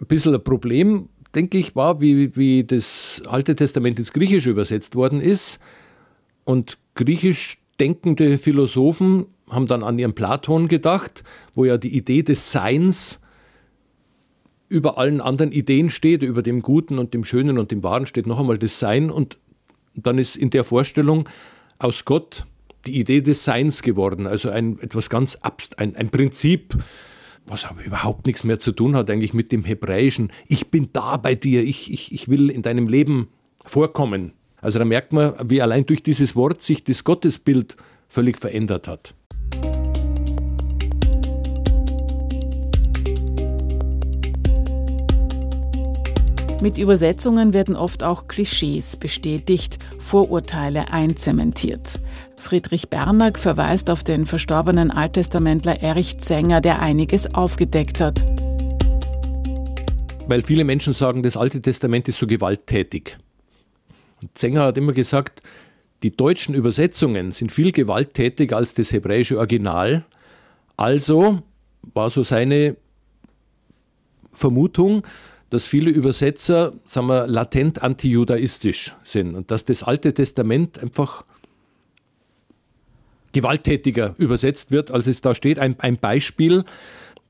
Ein 0.00 0.06
bisschen 0.08 0.34
ein 0.34 0.42
Problem, 0.42 1.10
denke 1.32 1.58
ich, 1.58 1.76
war, 1.76 2.00
wie, 2.00 2.34
wie 2.34 2.64
das 2.64 3.22
Alte 3.28 3.54
Testament 3.54 4.00
ins 4.00 4.12
Griechische 4.12 4.50
übersetzt 4.50 4.96
worden 4.96 5.20
ist. 5.20 5.60
Und 6.42 6.76
Griechisch 6.96 7.58
denkende 7.78 8.36
Philosophen 8.36 9.26
haben 9.48 9.68
dann 9.68 9.84
an 9.84 9.96
ihren 9.96 10.14
Platon 10.14 10.66
gedacht, 10.66 11.22
wo 11.54 11.64
ja 11.64 11.78
die 11.78 11.96
Idee 11.96 12.24
des 12.24 12.50
Seins 12.50 13.20
über 14.68 14.98
allen 14.98 15.20
anderen 15.20 15.52
Ideen 15.52 15.88
steht, 15.88 16.22
über 16.22 16.42
dem 16.42 16.62
Guten 16.62 16.98
und 16.98 17.14
dem 17.14 17.22
Schönen 17.22 17.58
und 17.58 17.70
dem 17.70 17.84
Wahren 17.84 18.06
steht 18.06 18.26
noch 18.26 18.40
einmal 18.40 18.58
das 18.58 18.80
Sein 18.80 19.08
und 19.08 19.38
dann 19.94 20.18
ist 20.18 20.36
in 20.36 20.50
der 20.50 20.64
Vorstellung 20.64 21.28
aus 21.78 22.04
Gott 22.04 22.46
die 22.86 22.98
Idee 22.98 23.20
des 23.20 23.44
Seins 23.44 23.82
geworden, 23.82 24.26
also 24.26 24.50
ein 24.50 24.78
etwas 24.80 25.10
ganz 25.10 25.36
abst, 25.36 25.78
ein, 25.78 25.96
ein 25.96 26.10
Prinzip, 26.10 26.76
was 27.46 27.64
aber 27.64 27.82
überhaupt 27.82 28.26
nichts 28.26 28.44
mehr 28.44 28.58
zu 28.58 28.72
tun 28.72 28.96
hat 28.96 29.10
eigentlich 29.10 29.34
mit 29.34 29.52
dem 29.52 29.64
Hebräischen. 29.64 30.32
Ich 30.46 30.70
bin 30.70 30.90
da 30.92 31.16
bei 31.16 31.34
dir, 31.34 31.62
ich, 31.62 31.92
ich, 31.92 32.12
ich 32.12 32.28
will 32.28 32.50
in 32.50 32.62
deinem 32.62 32.88
Leben 32.88 33.28
vorkommen. 33.64 34.32
Also 34.60 34.78
da 34.78 34.84
merkt 34.84 35.12
man, 35.12 35.34
wie 35.44 35.62
allein 35.62 35.86
durch 35.86 36.02
dieses 36.02 36.36
Wort 36.36 36.62
sich 36.62 36.84
das 36.84 37.04
Gottesbild 37.04 37.76
völlig 38.08 38.38
verändert 38.38 38.88
hat. 38.88 39.14
Mit 46.62 46.76
Übersetzungen 46.76 47.54
werden 47.54 47.74
oft 47.74 48.02
auch 48.02 48.28
Klischees 48.28 48.98
bestätigt, 48.98 49.78
Vorurteile 49.98 50.92
einzementiert. 50.92 51.98
Friedrich 52.36 52.90
Bernack 52.90 53.38
verweist 53.38 53.88
auf 53.88 54.04
den 54.04 54.26
verstorbenen 54.26 54.90
Alttestamentler 54.90 55.80
Erich 55.80 56.18
Zenger, 56.18 56.60
der 56.60 56.80
einiges 56.80 57.34
aufgedeckt 57.34 58.00
hat. 58.00 58.20
Weil 60.26 60.42
viele 60.42 60.64
Menschen 60.64 60.92
sagen, 60.92 61.22
das 61.22 61.38
Alte 61.38 61.62
Testament 61.62 62.08
ist 62.08 62.18
so 62.18 62.26
gewalttätig. 62.26 63.16
Und 64.20 64.36
Zenger 64.36 64.64
hat 64.64 64.76
immer 64.76 64.92
gesagt, 64.92 65.40
die 66.02 66.14
deutschen 66.14 66.54
Übersetzungen 66.54 67.30
sind 67.30 67.52
viel 67.52 67.72
gewalttätiger 67.72 68.58
als 68.58 68.74
das 68.74 68.92
hebräische 68.92 69.38
Original. 69.38 70.04
Also 70.76 71.42
war 71.94 72.10
so 72.10 72.22
seine 72.22 72.76
Vermutung, 74.32 75.04
dass 75.50 75.66
viele 75.66 75.90
Übersetzer, 75.90 76.72
sagen 76.84 77.08
wir, 77.08 77.26
latent 77.26 77.82
antijudaistisch 77.82 78.96
sind 79.02 79.34
und 79.34 79.50
dass 79.50 79.64
das 79.64 79.82
Alte 79.82 80.14
Testament 80.14 80.78
einfach 80.78 81.24
gewalttätiger 83.32 84.14
übersetzt 84.18 84.70
wird, 84.70 84.90
als 84.90 85.06
es 85.06 85.20
da 85.20 85.34
steht. 85.34 85.58
Ein, 85.58 85.78
ein 85.78 85.98
Beispiel, 85.98 86.64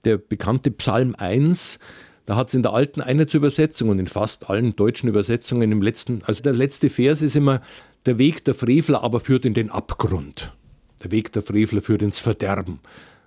der 0.05 0.19
bekannte 0.19 0.71
Psalm 0.71 1.15
1, 1.17 1.79
da 2.27 2.37
hat 2.37 2.49
es 2.49 2.55
in 2.55 2.63
der 2.63 2.73
alten 2.73 3.01
eine 3.01 3.27
zur 3.27 3.39
Übersetzung 3.39 3.89
und 3.89 3.99
in 3.99 4.07
fast 4.07 4.49
allen 4.49 4.77
deutschen 4.77 5.09
Übersetzungen 5.09 5.73
im 5.73 5.83
letzten, 5.83 6.23
also 6.25 6.43
der 6.43 6.53
letzte 6.53 6.89
Vers 6.89 7.23
ist 7.23 7.37
immer, 7.37 7.61
der 8.07 8.19
Weg 8.19 8.45
der 8.45 8.55
Frevler 8.55 9.03
aber 9.03 9.21
führt 9.21 9.45
in 9.45 9.55
den 9.55 9.71
Abgrund. 9.71 10.53
Der 11.03 11.11
Weg 11.11 11.33
der 11.33 11.43
Frevler 11.43 11.81
führt 11.81 12.03
ins 12.03 12.19
Verderben. 12.19 12.81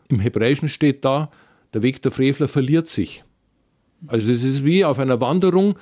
Im 0.07 0.19
Hebräischen 0.19 0.69
steht 0.69 1.03
da, 1.05 1.31
der 1.73 1.81
Weg 1.81 2.01
der 2.01 2.11
Frevler 2.11 2.47
verliert 2.47 2.87
sich. 2.87 3.23
Also 4.07 4.31
es 4.31 4.43
ist 4.43 4.63
wie 4.65 4.85
auf 4.85 4.99
einer 4.99 5.21
Wanderung, 5.21 5.75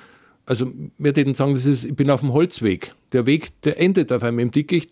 also 0.46 0.66
wir 0.98 1.16
würden 1.16 1.34
sagen, 1.34 1.54
das 1.54 1.66
ist, 1.66 1.84
ich 1.84 1.94
bin 1.94 2.10
auf 2.10 2.20
dem 2.20 2.32
Holzweg. 2.32 2.94
Der 3.12 3.26
Weg, 3.26 3.60
der 3.62 3.78
endet 3.80 4.12
auf 4.12 4.22
einem 4.22 4.50
Dickicht, 4.50 4.90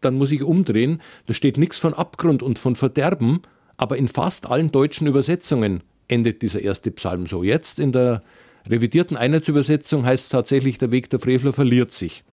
dann 0.00 0.14
muss 0.14 0.32
ich 0.32 0.42
umdrehen. 0.42 1.00
Da 1.26 1.34
steht 1.34 1.56
nichts 1.56 1.78
von 1.78 1.94
Abgrund 1.94 2.42
und 2.42 2.58
von 2.58 2.76
Verderben, 2.76 3.40
aber 3.76 3.96
in 3.96 4.08
fast 4.08 4.46
allen 4.46 4.72
deutschen 4.72 5.06
Übersetzungen 5.06 5.82
endet 6.08 6.42
dieser 6.42 6.62
erste 6.62 6.90
Psalm 6.90 7.26
so. 7.26 7.44
Jetzt 7.44 7.78
in 7.78 7.92
der 7.92 8.22
revidierten 8.66 9.16
Einheitsübersetzung 9.16 10.04
heißt 10.04 10.24
es 10.24 10.28
tatsächlich, 10.30 10.78
der 10.78 10.90
Weg 10.90 11.10
der 11.10 11.20
Frevler 11.20 11.52
verliert 11.52 11.92
sich. 11.92 12.24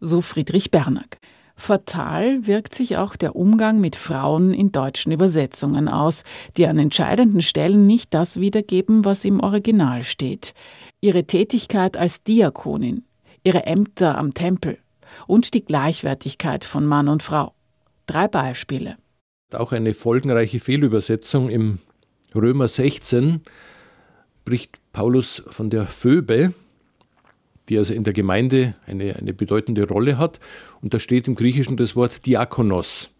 So 0.00 0.20
Friedrich 0.20 0.70
Bernack. 0.70 1.18
Fatal 1.56 2.46
wirkt 2.46 2.74
sich 2.74 2.98
auch 2.98 3.16
der 3.16 3.34
Umgang 3.34 3.80
mit 3.80 3.96
Frauen 3.96 4.52
in 4.52 4.72
deutschen 4.72 5.10
Übersetzungen 5.10 5.88
aus, 5.88 6.22
die 6.56 6.66
an 6.66 6.78
entscheidenden 6.78 7.40
Stellen 7.40 7.86
nicht 7.86 8.12
das 8.12 8.38
wiedergeben, 8.38 9.04
was 9.04 9.24
im 9.24 9.40
Original 9.40 10.02
steht. 10.02 10.52
Ihre 11.00 11.24
Tätigkeit 11.24 11.96
als 11.96 12.22
Diakonin, 12.22 13.04
ihre 13.42 13.64
Ämter 13.64 14.18
am 14.18 14.34
Tempel 14.34 14.78
und 15.26 15.54
die 15.54 15.64
Gleichwertigkeit 15.64 16.64
von 16.64 16.84
Mann 16.84 17.08
und 17.08 17.22
Frau. 17.22 17.54
Drei 18.06 18.28
Beispiele. 18.28 18.96
Auch 19.52 19.72
eine 19.72 19.94
folgenreiche 19.94 20.60
Fehlübersetzung 20.60 21.48
im 21.48 21.78
Römer 22.34 22.68
16 22.68 23.40
spricht 24.42 24.78
Paulus 24.92 25.42
von 25.48 25.70
der 25.70 25.88
Phoebe, 25.88 26.52
die 27.68 27.78
also 27.78 27.94
in 27.94 28.04
der 28.04 28.12
Gemeinde 28.12 28.74
eine, 28.86 29.16
eine 29.16 29.32
bedeutende 29.32 29.88
Rolle 29.88 30.18
hat. 30.18 30.40
Und 30.80 30.94
da 30.94 30.98
steht 30.98 31.28
im 31.28 31.34
Griechischen 31.34 31.76
das 31.76 31.96
Wort 31.96 32.26
Diakonos. 32.26 33.10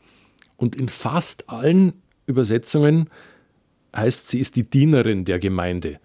Und 0.56 0.76
in 0.76 0.88
fast 0.88 1.48
allen 1.48 1.94
Übersetzungen 2.26 3.10
heißt, 3.94 4.28
sie 4.28 4.38
ist 4.38 4.56
die 4.56 4.68
Dienerin 4.68 5.24
der 5.24 5.38
Gemeinde. 5.38 6.00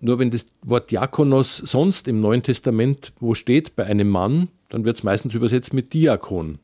Nur 0.00 0.18
wenn 0.18 0.30
das 0.30 0.46
Wort 0.62 0.90
Diakonos 0.90 1.58
sonst 1.58 2.08
im 2.08 2.20
Neuen 2.20 2.42
Testament 2.42 3.12
wo 3.20 3.34
steht 3.34 3.76
bei 3.76 3.84
einem 3.84 4.08
Mann, 4.08 4.48
dann 4.68 4.84
wird 4.84 4.96
es 4.96 5.04
meistens 5.04 5.34
übersetzt 5.34 5.72
mit 5.72 5.94
Diakon. 5.94 6.58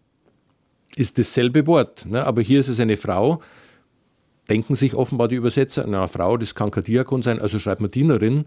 Ist 0.96 1.18
dasselbe 1.18 1.66
Wort, 1.66 2.06
ne? 2.06 2.26
aber 2.26 2.42
hier 2.42 2.58
ist 2.58 2.68
es 2.68 2.80
eine 2.80 2.96
Frau. 2.96 3.40
Denken 4.50 4.74
sich 4.74 4.94
offenbar 4.94 5.28
die 5.28 5.36
Übersetzer, 5.36 5.84
eine 5.84 6.08
Frau, 6.08 6.36
das 6.36 6.54
kann 6.54 6.70
kein 6.72 6.82
Diakon 6.82 7.22
sein, 7.22 7.38
also 7.38 7.58
schreibt 7.58 7.80
man 7.80 7.90
Dienerin. 7.90 8.46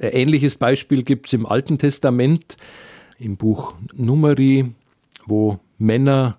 Ein 0.00 0.12
ähnliches 0.12 0.56
Beispiel 0.56 1.02
gibt 1.02 1.26
es 1.26 1.34
im 1.34 1.44
Alten 1.44 1.76
Testament, 1.76 2.56
im 3.18 3.36
Buch 3.36 3.74
Numeri, 3.94 4.72
wo 5.26 5.60
Männer 5.76 6.38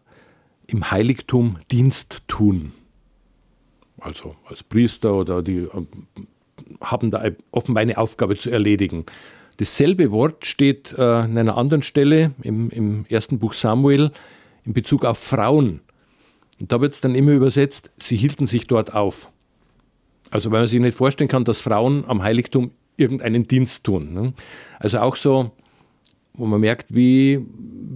im 0.65 0.89
Heiligtum 0.89 1.57
Dienst 1.71 2.23
tun. 2.27 2.71
Also 3.99 4.35
als 4.45 4.63
Priester 4.63 5.13
oder 5.13 5.43
die 5.43 5.67
ähm, 5.73 5.87
haben 6.81 7.11
da 7.11 7.23
offenbar 7.51 7.81
eine 7.81 7.99
Aufgabe 7.99 8.35
zu 8.35 8.49
erledigen. 8.49 9.05
Dasselbe 9.57 10.09
Wort 10.09 10.45
steht 10.47 10.95
äh, 10.97 11.01
an 11.03 11.37
einer 11.37 11.55
anderen 11.55 11.83
Stelle 11.83 12.33
im, 12.41 12.71
im 12.71 13.05
ersten 13.09 13.37
Buch 13.37 13.53
Samuel 13.53 14.11
in 14.65 14.73
Bezug 14.73 15.05
auf 15.05 15.19
Frauen. 15.19 15.81
Und 16.59 16.71
da 16.71 16.81
wird 16.81 16.93
es 16.93 17.01
dann 17.01 17.13
immer 17.13 17.33
übersetzt, 17.33 17.91
sie 18.01 18.15
hielten 18.15 18.47
sich 18.47 18.65
dort 18.65 18.95
auf. 18.95 19.29
Also 20.31 20.49
weil 20.49 20.61
man 20.61 20.67
sich 20.67 20.79
nicht 20.79 20.97
vorstellen 20.97 21.27
kann, 21.27 21.43
dass 21.43 21.61
Frauen 21.61 22.05
am 22.07 22.23
Heiligtum 22.23 22.71
irgendeinen 22.97 23.47
Dienst 23.47 23.83
tun. 23.83 24.13
Ne? 24.13 24.33
Also 24.79 24.99
auch 24.99 25.15
so, 25.15 25.51
wo 26.33 26.45
man 26.45 26.61
merkt, 26.61 26.93
wie, 26.93 27.45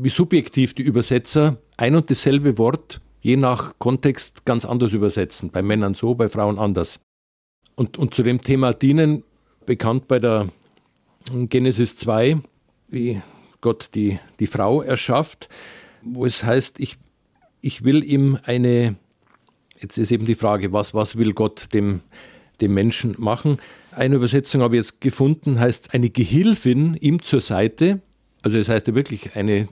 wie 0.01 0.10
subjektiv 0.10 0.73
die 0.73 0.84
Übersetzer 0.84 1.58
ein 1.77 1.95
und 1.95 2.10
dasselbe 2.10 2.58
Wort 2.58 3.01
je 3.21 3.38
nach 3.38 3.73
Kontext 3.79 4.45
ganz 4.45 4.65
anders 4.65 4.93
übersetzen. 4.93 5.49
Bei 5.49 5.63
Männern 5.63 5.95
so, 5.95 6.13
bei 6.13 6.29
Frauen 6.29 6.60
anders. 6.60 6.99
Und, 7.75 7.97
und 7.97 8.13
zu 8.13 8.23
dem 8.23 8.41
Thema 8.41 8.71
Dienen, 8.71 9.23
bekannt 9.65 10.08
bei 10.08 10.19
der 10.19 10.49
Genesis 11.31 11.95
2, 11.97 12.38
wie 12.88 13.21
Gott 13.62 13.89
die, 13.95 14.19
die 14.39 14.47
Frau 14.47 14.81
erschafft, 14.81 15.49
wo 16.03 16.25
es 16.25 16.43
heißt, 16.43 16.79
ich, 16.79 16.97
ich 17.62 17.84
will 17.84 18.03
ihm 18.03 18.38
eine, 18.43 18.95
jetzt 19.79 19.97
ist 19.97 20.12
eben 20.12 20.25
die 20.25 20.36
Frage, 20.36 20.71
was, 20.71 20.93
was 20.93 21.17
will 21.17 21.34
Gott 21.34 21.73
dem, 21.73 22.01
dem 22.62 22.75
Menschen 22.75 23.15
machen? 23.17 23.58
Eine 23.95 24.15
Übersetzung 24.17 24.62
habe 24.62 24.75
ich 24.75 24.81
jetzt 24.81 24.99
gefunden, 24.99 25.60
heißt 25.60 25.93
eine 25.93 26.10
Gehilfin 26.10 26.95
ihm 26.95 27.23
zur 27.23 27.39
Seite. 27.39 28.01
Also 28.41 28.58
das 28.58 28.67
heißt 28.67 28.88
ja 28.88 28.95
wirklich 28.95 29.36
eine, 29.36 29.67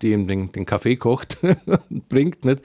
die 0.00 0.12
ihm 0.12 0.28
den, 0.28 0.52
den 0.52 0.64
Kaffee 0.64 0.96
kocht 0.96 1.38
und 1.90 2.08
bringt. 2.08 2.44
Nicht? 2.44 2.62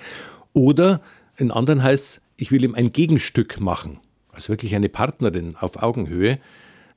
Oder 0.54 1.02
in 1.38 1.50
anderen 1.50 1.82
heißt 1.82 2.04
es, 2.04 2.22
ich 2.38 2.52
will 2.52 2.64
ihm 2.64 2.76
ein 2.76 2.94
Gegenstück 2.94 3.60
machen. 3.60 4.00
Also 4.32 4.50
wirklich 4.50 4.76
eine 4.76 4.88
Partnerin 4.88 5.56
auf 5.60 5.82
Augenhöhe. 5.82 6.40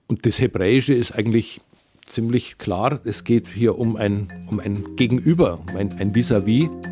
Und 0.09 0.27
das 0.27 0.41
Hebräische 0.41 0.93
ist 0.93 1.13
eigentlich 1.13 1.63
ziemlich 2.07 2.59
klar. 2.59 3.01
Es 3.05 3.25
geht 3.25 3.49
hier 3.49 3.79
um 3.79 3.97
ein, 3.97 4.29
um 4.49 4.61
ein 4.61 4.95
Gegenüber, 4.97 5.61
um 5.71 5.77
ein, 5.77 6.15
Vis-à-vis. 6.15 6.15
vis 6.15 6.33
à 6.33 6.47
vis 6.47 6.92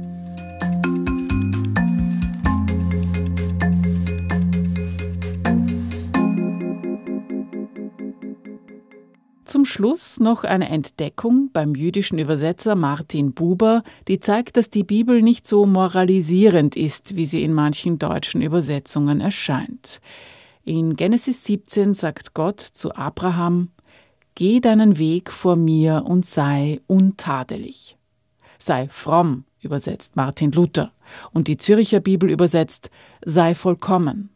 Zum 9.50 9.64
Schluss 9.64 10.20
noch 10.20 10.44
eine 10.44 10.68
Entdeckung 10.68 11.50
beim 11.52 11.74
jüdischen 11.74 12.20
Übersetzer 12.20 12.76
Martin 12.76 13.32
Buber, 13.32 13.82
die 14.06 14.20
zeigt, 14.20 14.56
dass 14.56 14.70
die 14.70 14.84
Bibel 14.84 15.22
nicht 15.22 15.44
so 15.44 15.66
moralisierend 15.66 16.76
ist, 16.76 17.16
wie 17.16 17.26
sie 17.26 17.42
in 17.42 17.52
manchen 17.52 17.98
deutschen 17.98 18.42
Übersetzungen 18.42 19.20
erscheint. 19.20 20.00
In 20.62 20.94
Genesis 20.94 21.42
17 21.46 21.94
sagt 21.94 22.32
Gott 22.32 22.60
zu 22.60 22.94
Abraham, 22.94 23.70
Geh 24.36 24.60
deinen 24.60 24.98
Weg 24.98 25.32
vor 25.32 25.56
mir 25.56 26.04
und 26.06 26.24
sei 26.24 26.80
untadelig. 26.86 27.98
Sei 28.56 28.86
fromm, 28.86 29.42
übersetzt 29.62 30.14
Martin 30.14 30.52
Luther, 30.52 30.92
und 31.32 31.48
die 31.48 31.56
Züricher 31.56 31.98
Bibel 31.98 32.30
übersetzt, 32.30 32.88
sei 33.24 33.56
vollkommen. 33.56 34.30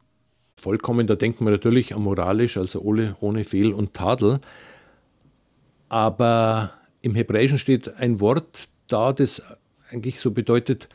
Vollkommen, 0.57 1.07
da 1.07 1.15
denkt 1.15 1.41
man 1.41 1.53
natürlich 1.53 1.97
moralisch, 1.97 2.57
also 2.57 2.81
ohne, 2.81 3.15
ohne 3.21 3.45
Fehl 3.45 3.73
und 3.73 3.95
Tadel 3.95 4.41
aber 5.89 6.73
im 7.03 7.15
Hebräischen 7.15 7.59
steht 7.59 7.97
ein 7.97 8.21
Wort 8.21 8.69
da, 8.89 9.13
das 9.13 9.43
eigentlich 9.91 10.21
so 10.21 10.31
bedeutet 10.31 10.89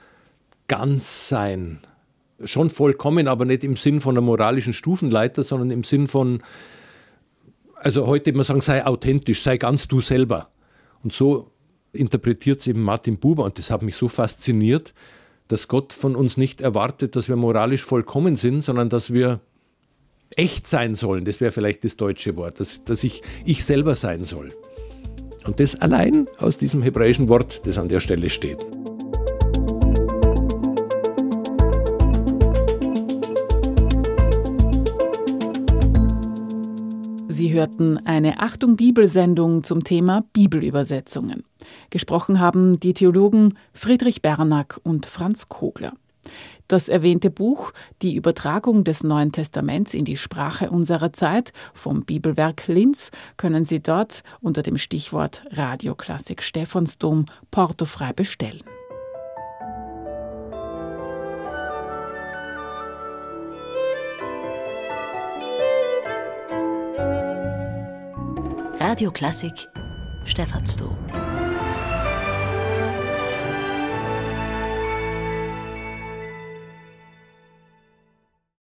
ganz 0.67 1.29
sein. 1.29 1.79
Schon 2.43 2.69
vollkommen, 2.69 3.27
aber 3.27 3.45
nicht 3.45 3.63
im 3.63 3.75
Sinn 3.75 3.99
von 3.99 4.15
einer 4.15 4.25
moralischen 4.25 4.73
Stufenleiter, 4.73 5.43
sondern 5.43 5.71
im 5.71 5.83
Sinn 5.83 6.07
von, 6.07 6.41
also 7.75 8.07
heute 8.07 8.31
man 8.33 8.43
sagen, 8.43 8.61
sei 8.61 8.85
authentisch, 8.85 9.41
sei 9.43 9.57
ganz 9.57 9.87
du 9.87 9.99
selber. 9.99 10.49
Und 11.03 11.13
so 11.13 11.51
interpretiert 11.91 12.61
es 12.61 12.67
eben 12.67 12.81
Martin 12.81 13.17
Buber 13.17 13.43
und 13.43 13.57
das 13.57 13.71
hat 13.71 13.81
mich 13.81 13.95
so 13.95 14.07
fasziniert, 14.07 14.93
dass 15.47 15.67
Gott 15.67 15.93
von 15.93 16.15
uns 16.15 16.37
nicht 16.37 16.61
erwartet, 16.61 17.15
dass 17.15 17.27
wir 17.27 17.35
moralisch 17.35 17.83
vollkommen 17.83 18.35
sind, 18.35 18.63
sondern 18.63 18.89
dass 18.89 19.11
wir 19.11 19.39
echt 20.35 20.67
sein 20.67 20.95
sollen. 20.95 21.25
Das 21.25 21.41
wäre 21.41 21.51
vielleicht 21.51 21.83
das 21.83 21.97
deutsche 21.97 22.35
Wort, 22.35 22.59
dass, 22.59 22.83
dass 22.83 23.03
ich 23.03 23.23
ich 23.45 23.65
selber 23.65 23.95
sein 23.95 24.23
soll. 24.23 24.49
Und 25.45 25.59
das 25.59 25.75
allein 25.75 26.27
aus 26.37 26.57
diesem 26.57 26.81
hebräischen 26.81 27.29
Wort, 27.29 27.65
das 27.65 27.77
an 27.77 27.87
der 27.87 27.99
Stelle 27.99 28.29
steht. 28.29 28.65
Sie 37.39 37.53
hörten 37.53 38.05
eine 38.05 38.39
Achtung 38.39 38.75
Bibelsendung 38.75 39.63
zum 39.63 39.85
Thema 39.85 40.25
Bibelübersetzungen. 40.33 41.45
Gesprochen 41.89 42.41
haben 42.41 42.81
die 42.81 42.93
Theologen 42.93 43.57
Friedrich 43.73 44.21
Bernack 44.21 44.79
und 44.83 45.05
Franz 45.05 45.47
Kogler. 45.47 45.93
Das 46.69 46.87
erwähnte 46.87 47.31
Buch 47.31 47.73
Die 48.03 48.15
Übertragung 48.15 48.83
des 48.83 49.03
Neuen 49.03 49.31
Testaments 49.31 49.95
in 49.95 50.05
die 50.05 50.17
Sprache 50.17 50.69
unserer 50.69 51.11
Zeit 51.11 51.51
vom 51.73 52.05
Bibelwerk 52.05 52.67
Linz 52.67 53.09
können 53.37 53.65
Sie 53.65 53.81
dort 53.81 54.21
unter 54.39 54.61
dem 54.61 54.77
Stichwort 54.77 55.41
Radioklassik 55.49 56.43
Stephansdom 56.43 57.25
portofrei 57.49 58.13
bestellen. 58.13 58.61
Radio 68.79 69.11
Klassik 69.11 69.67
Stephansdom 70.23 70.95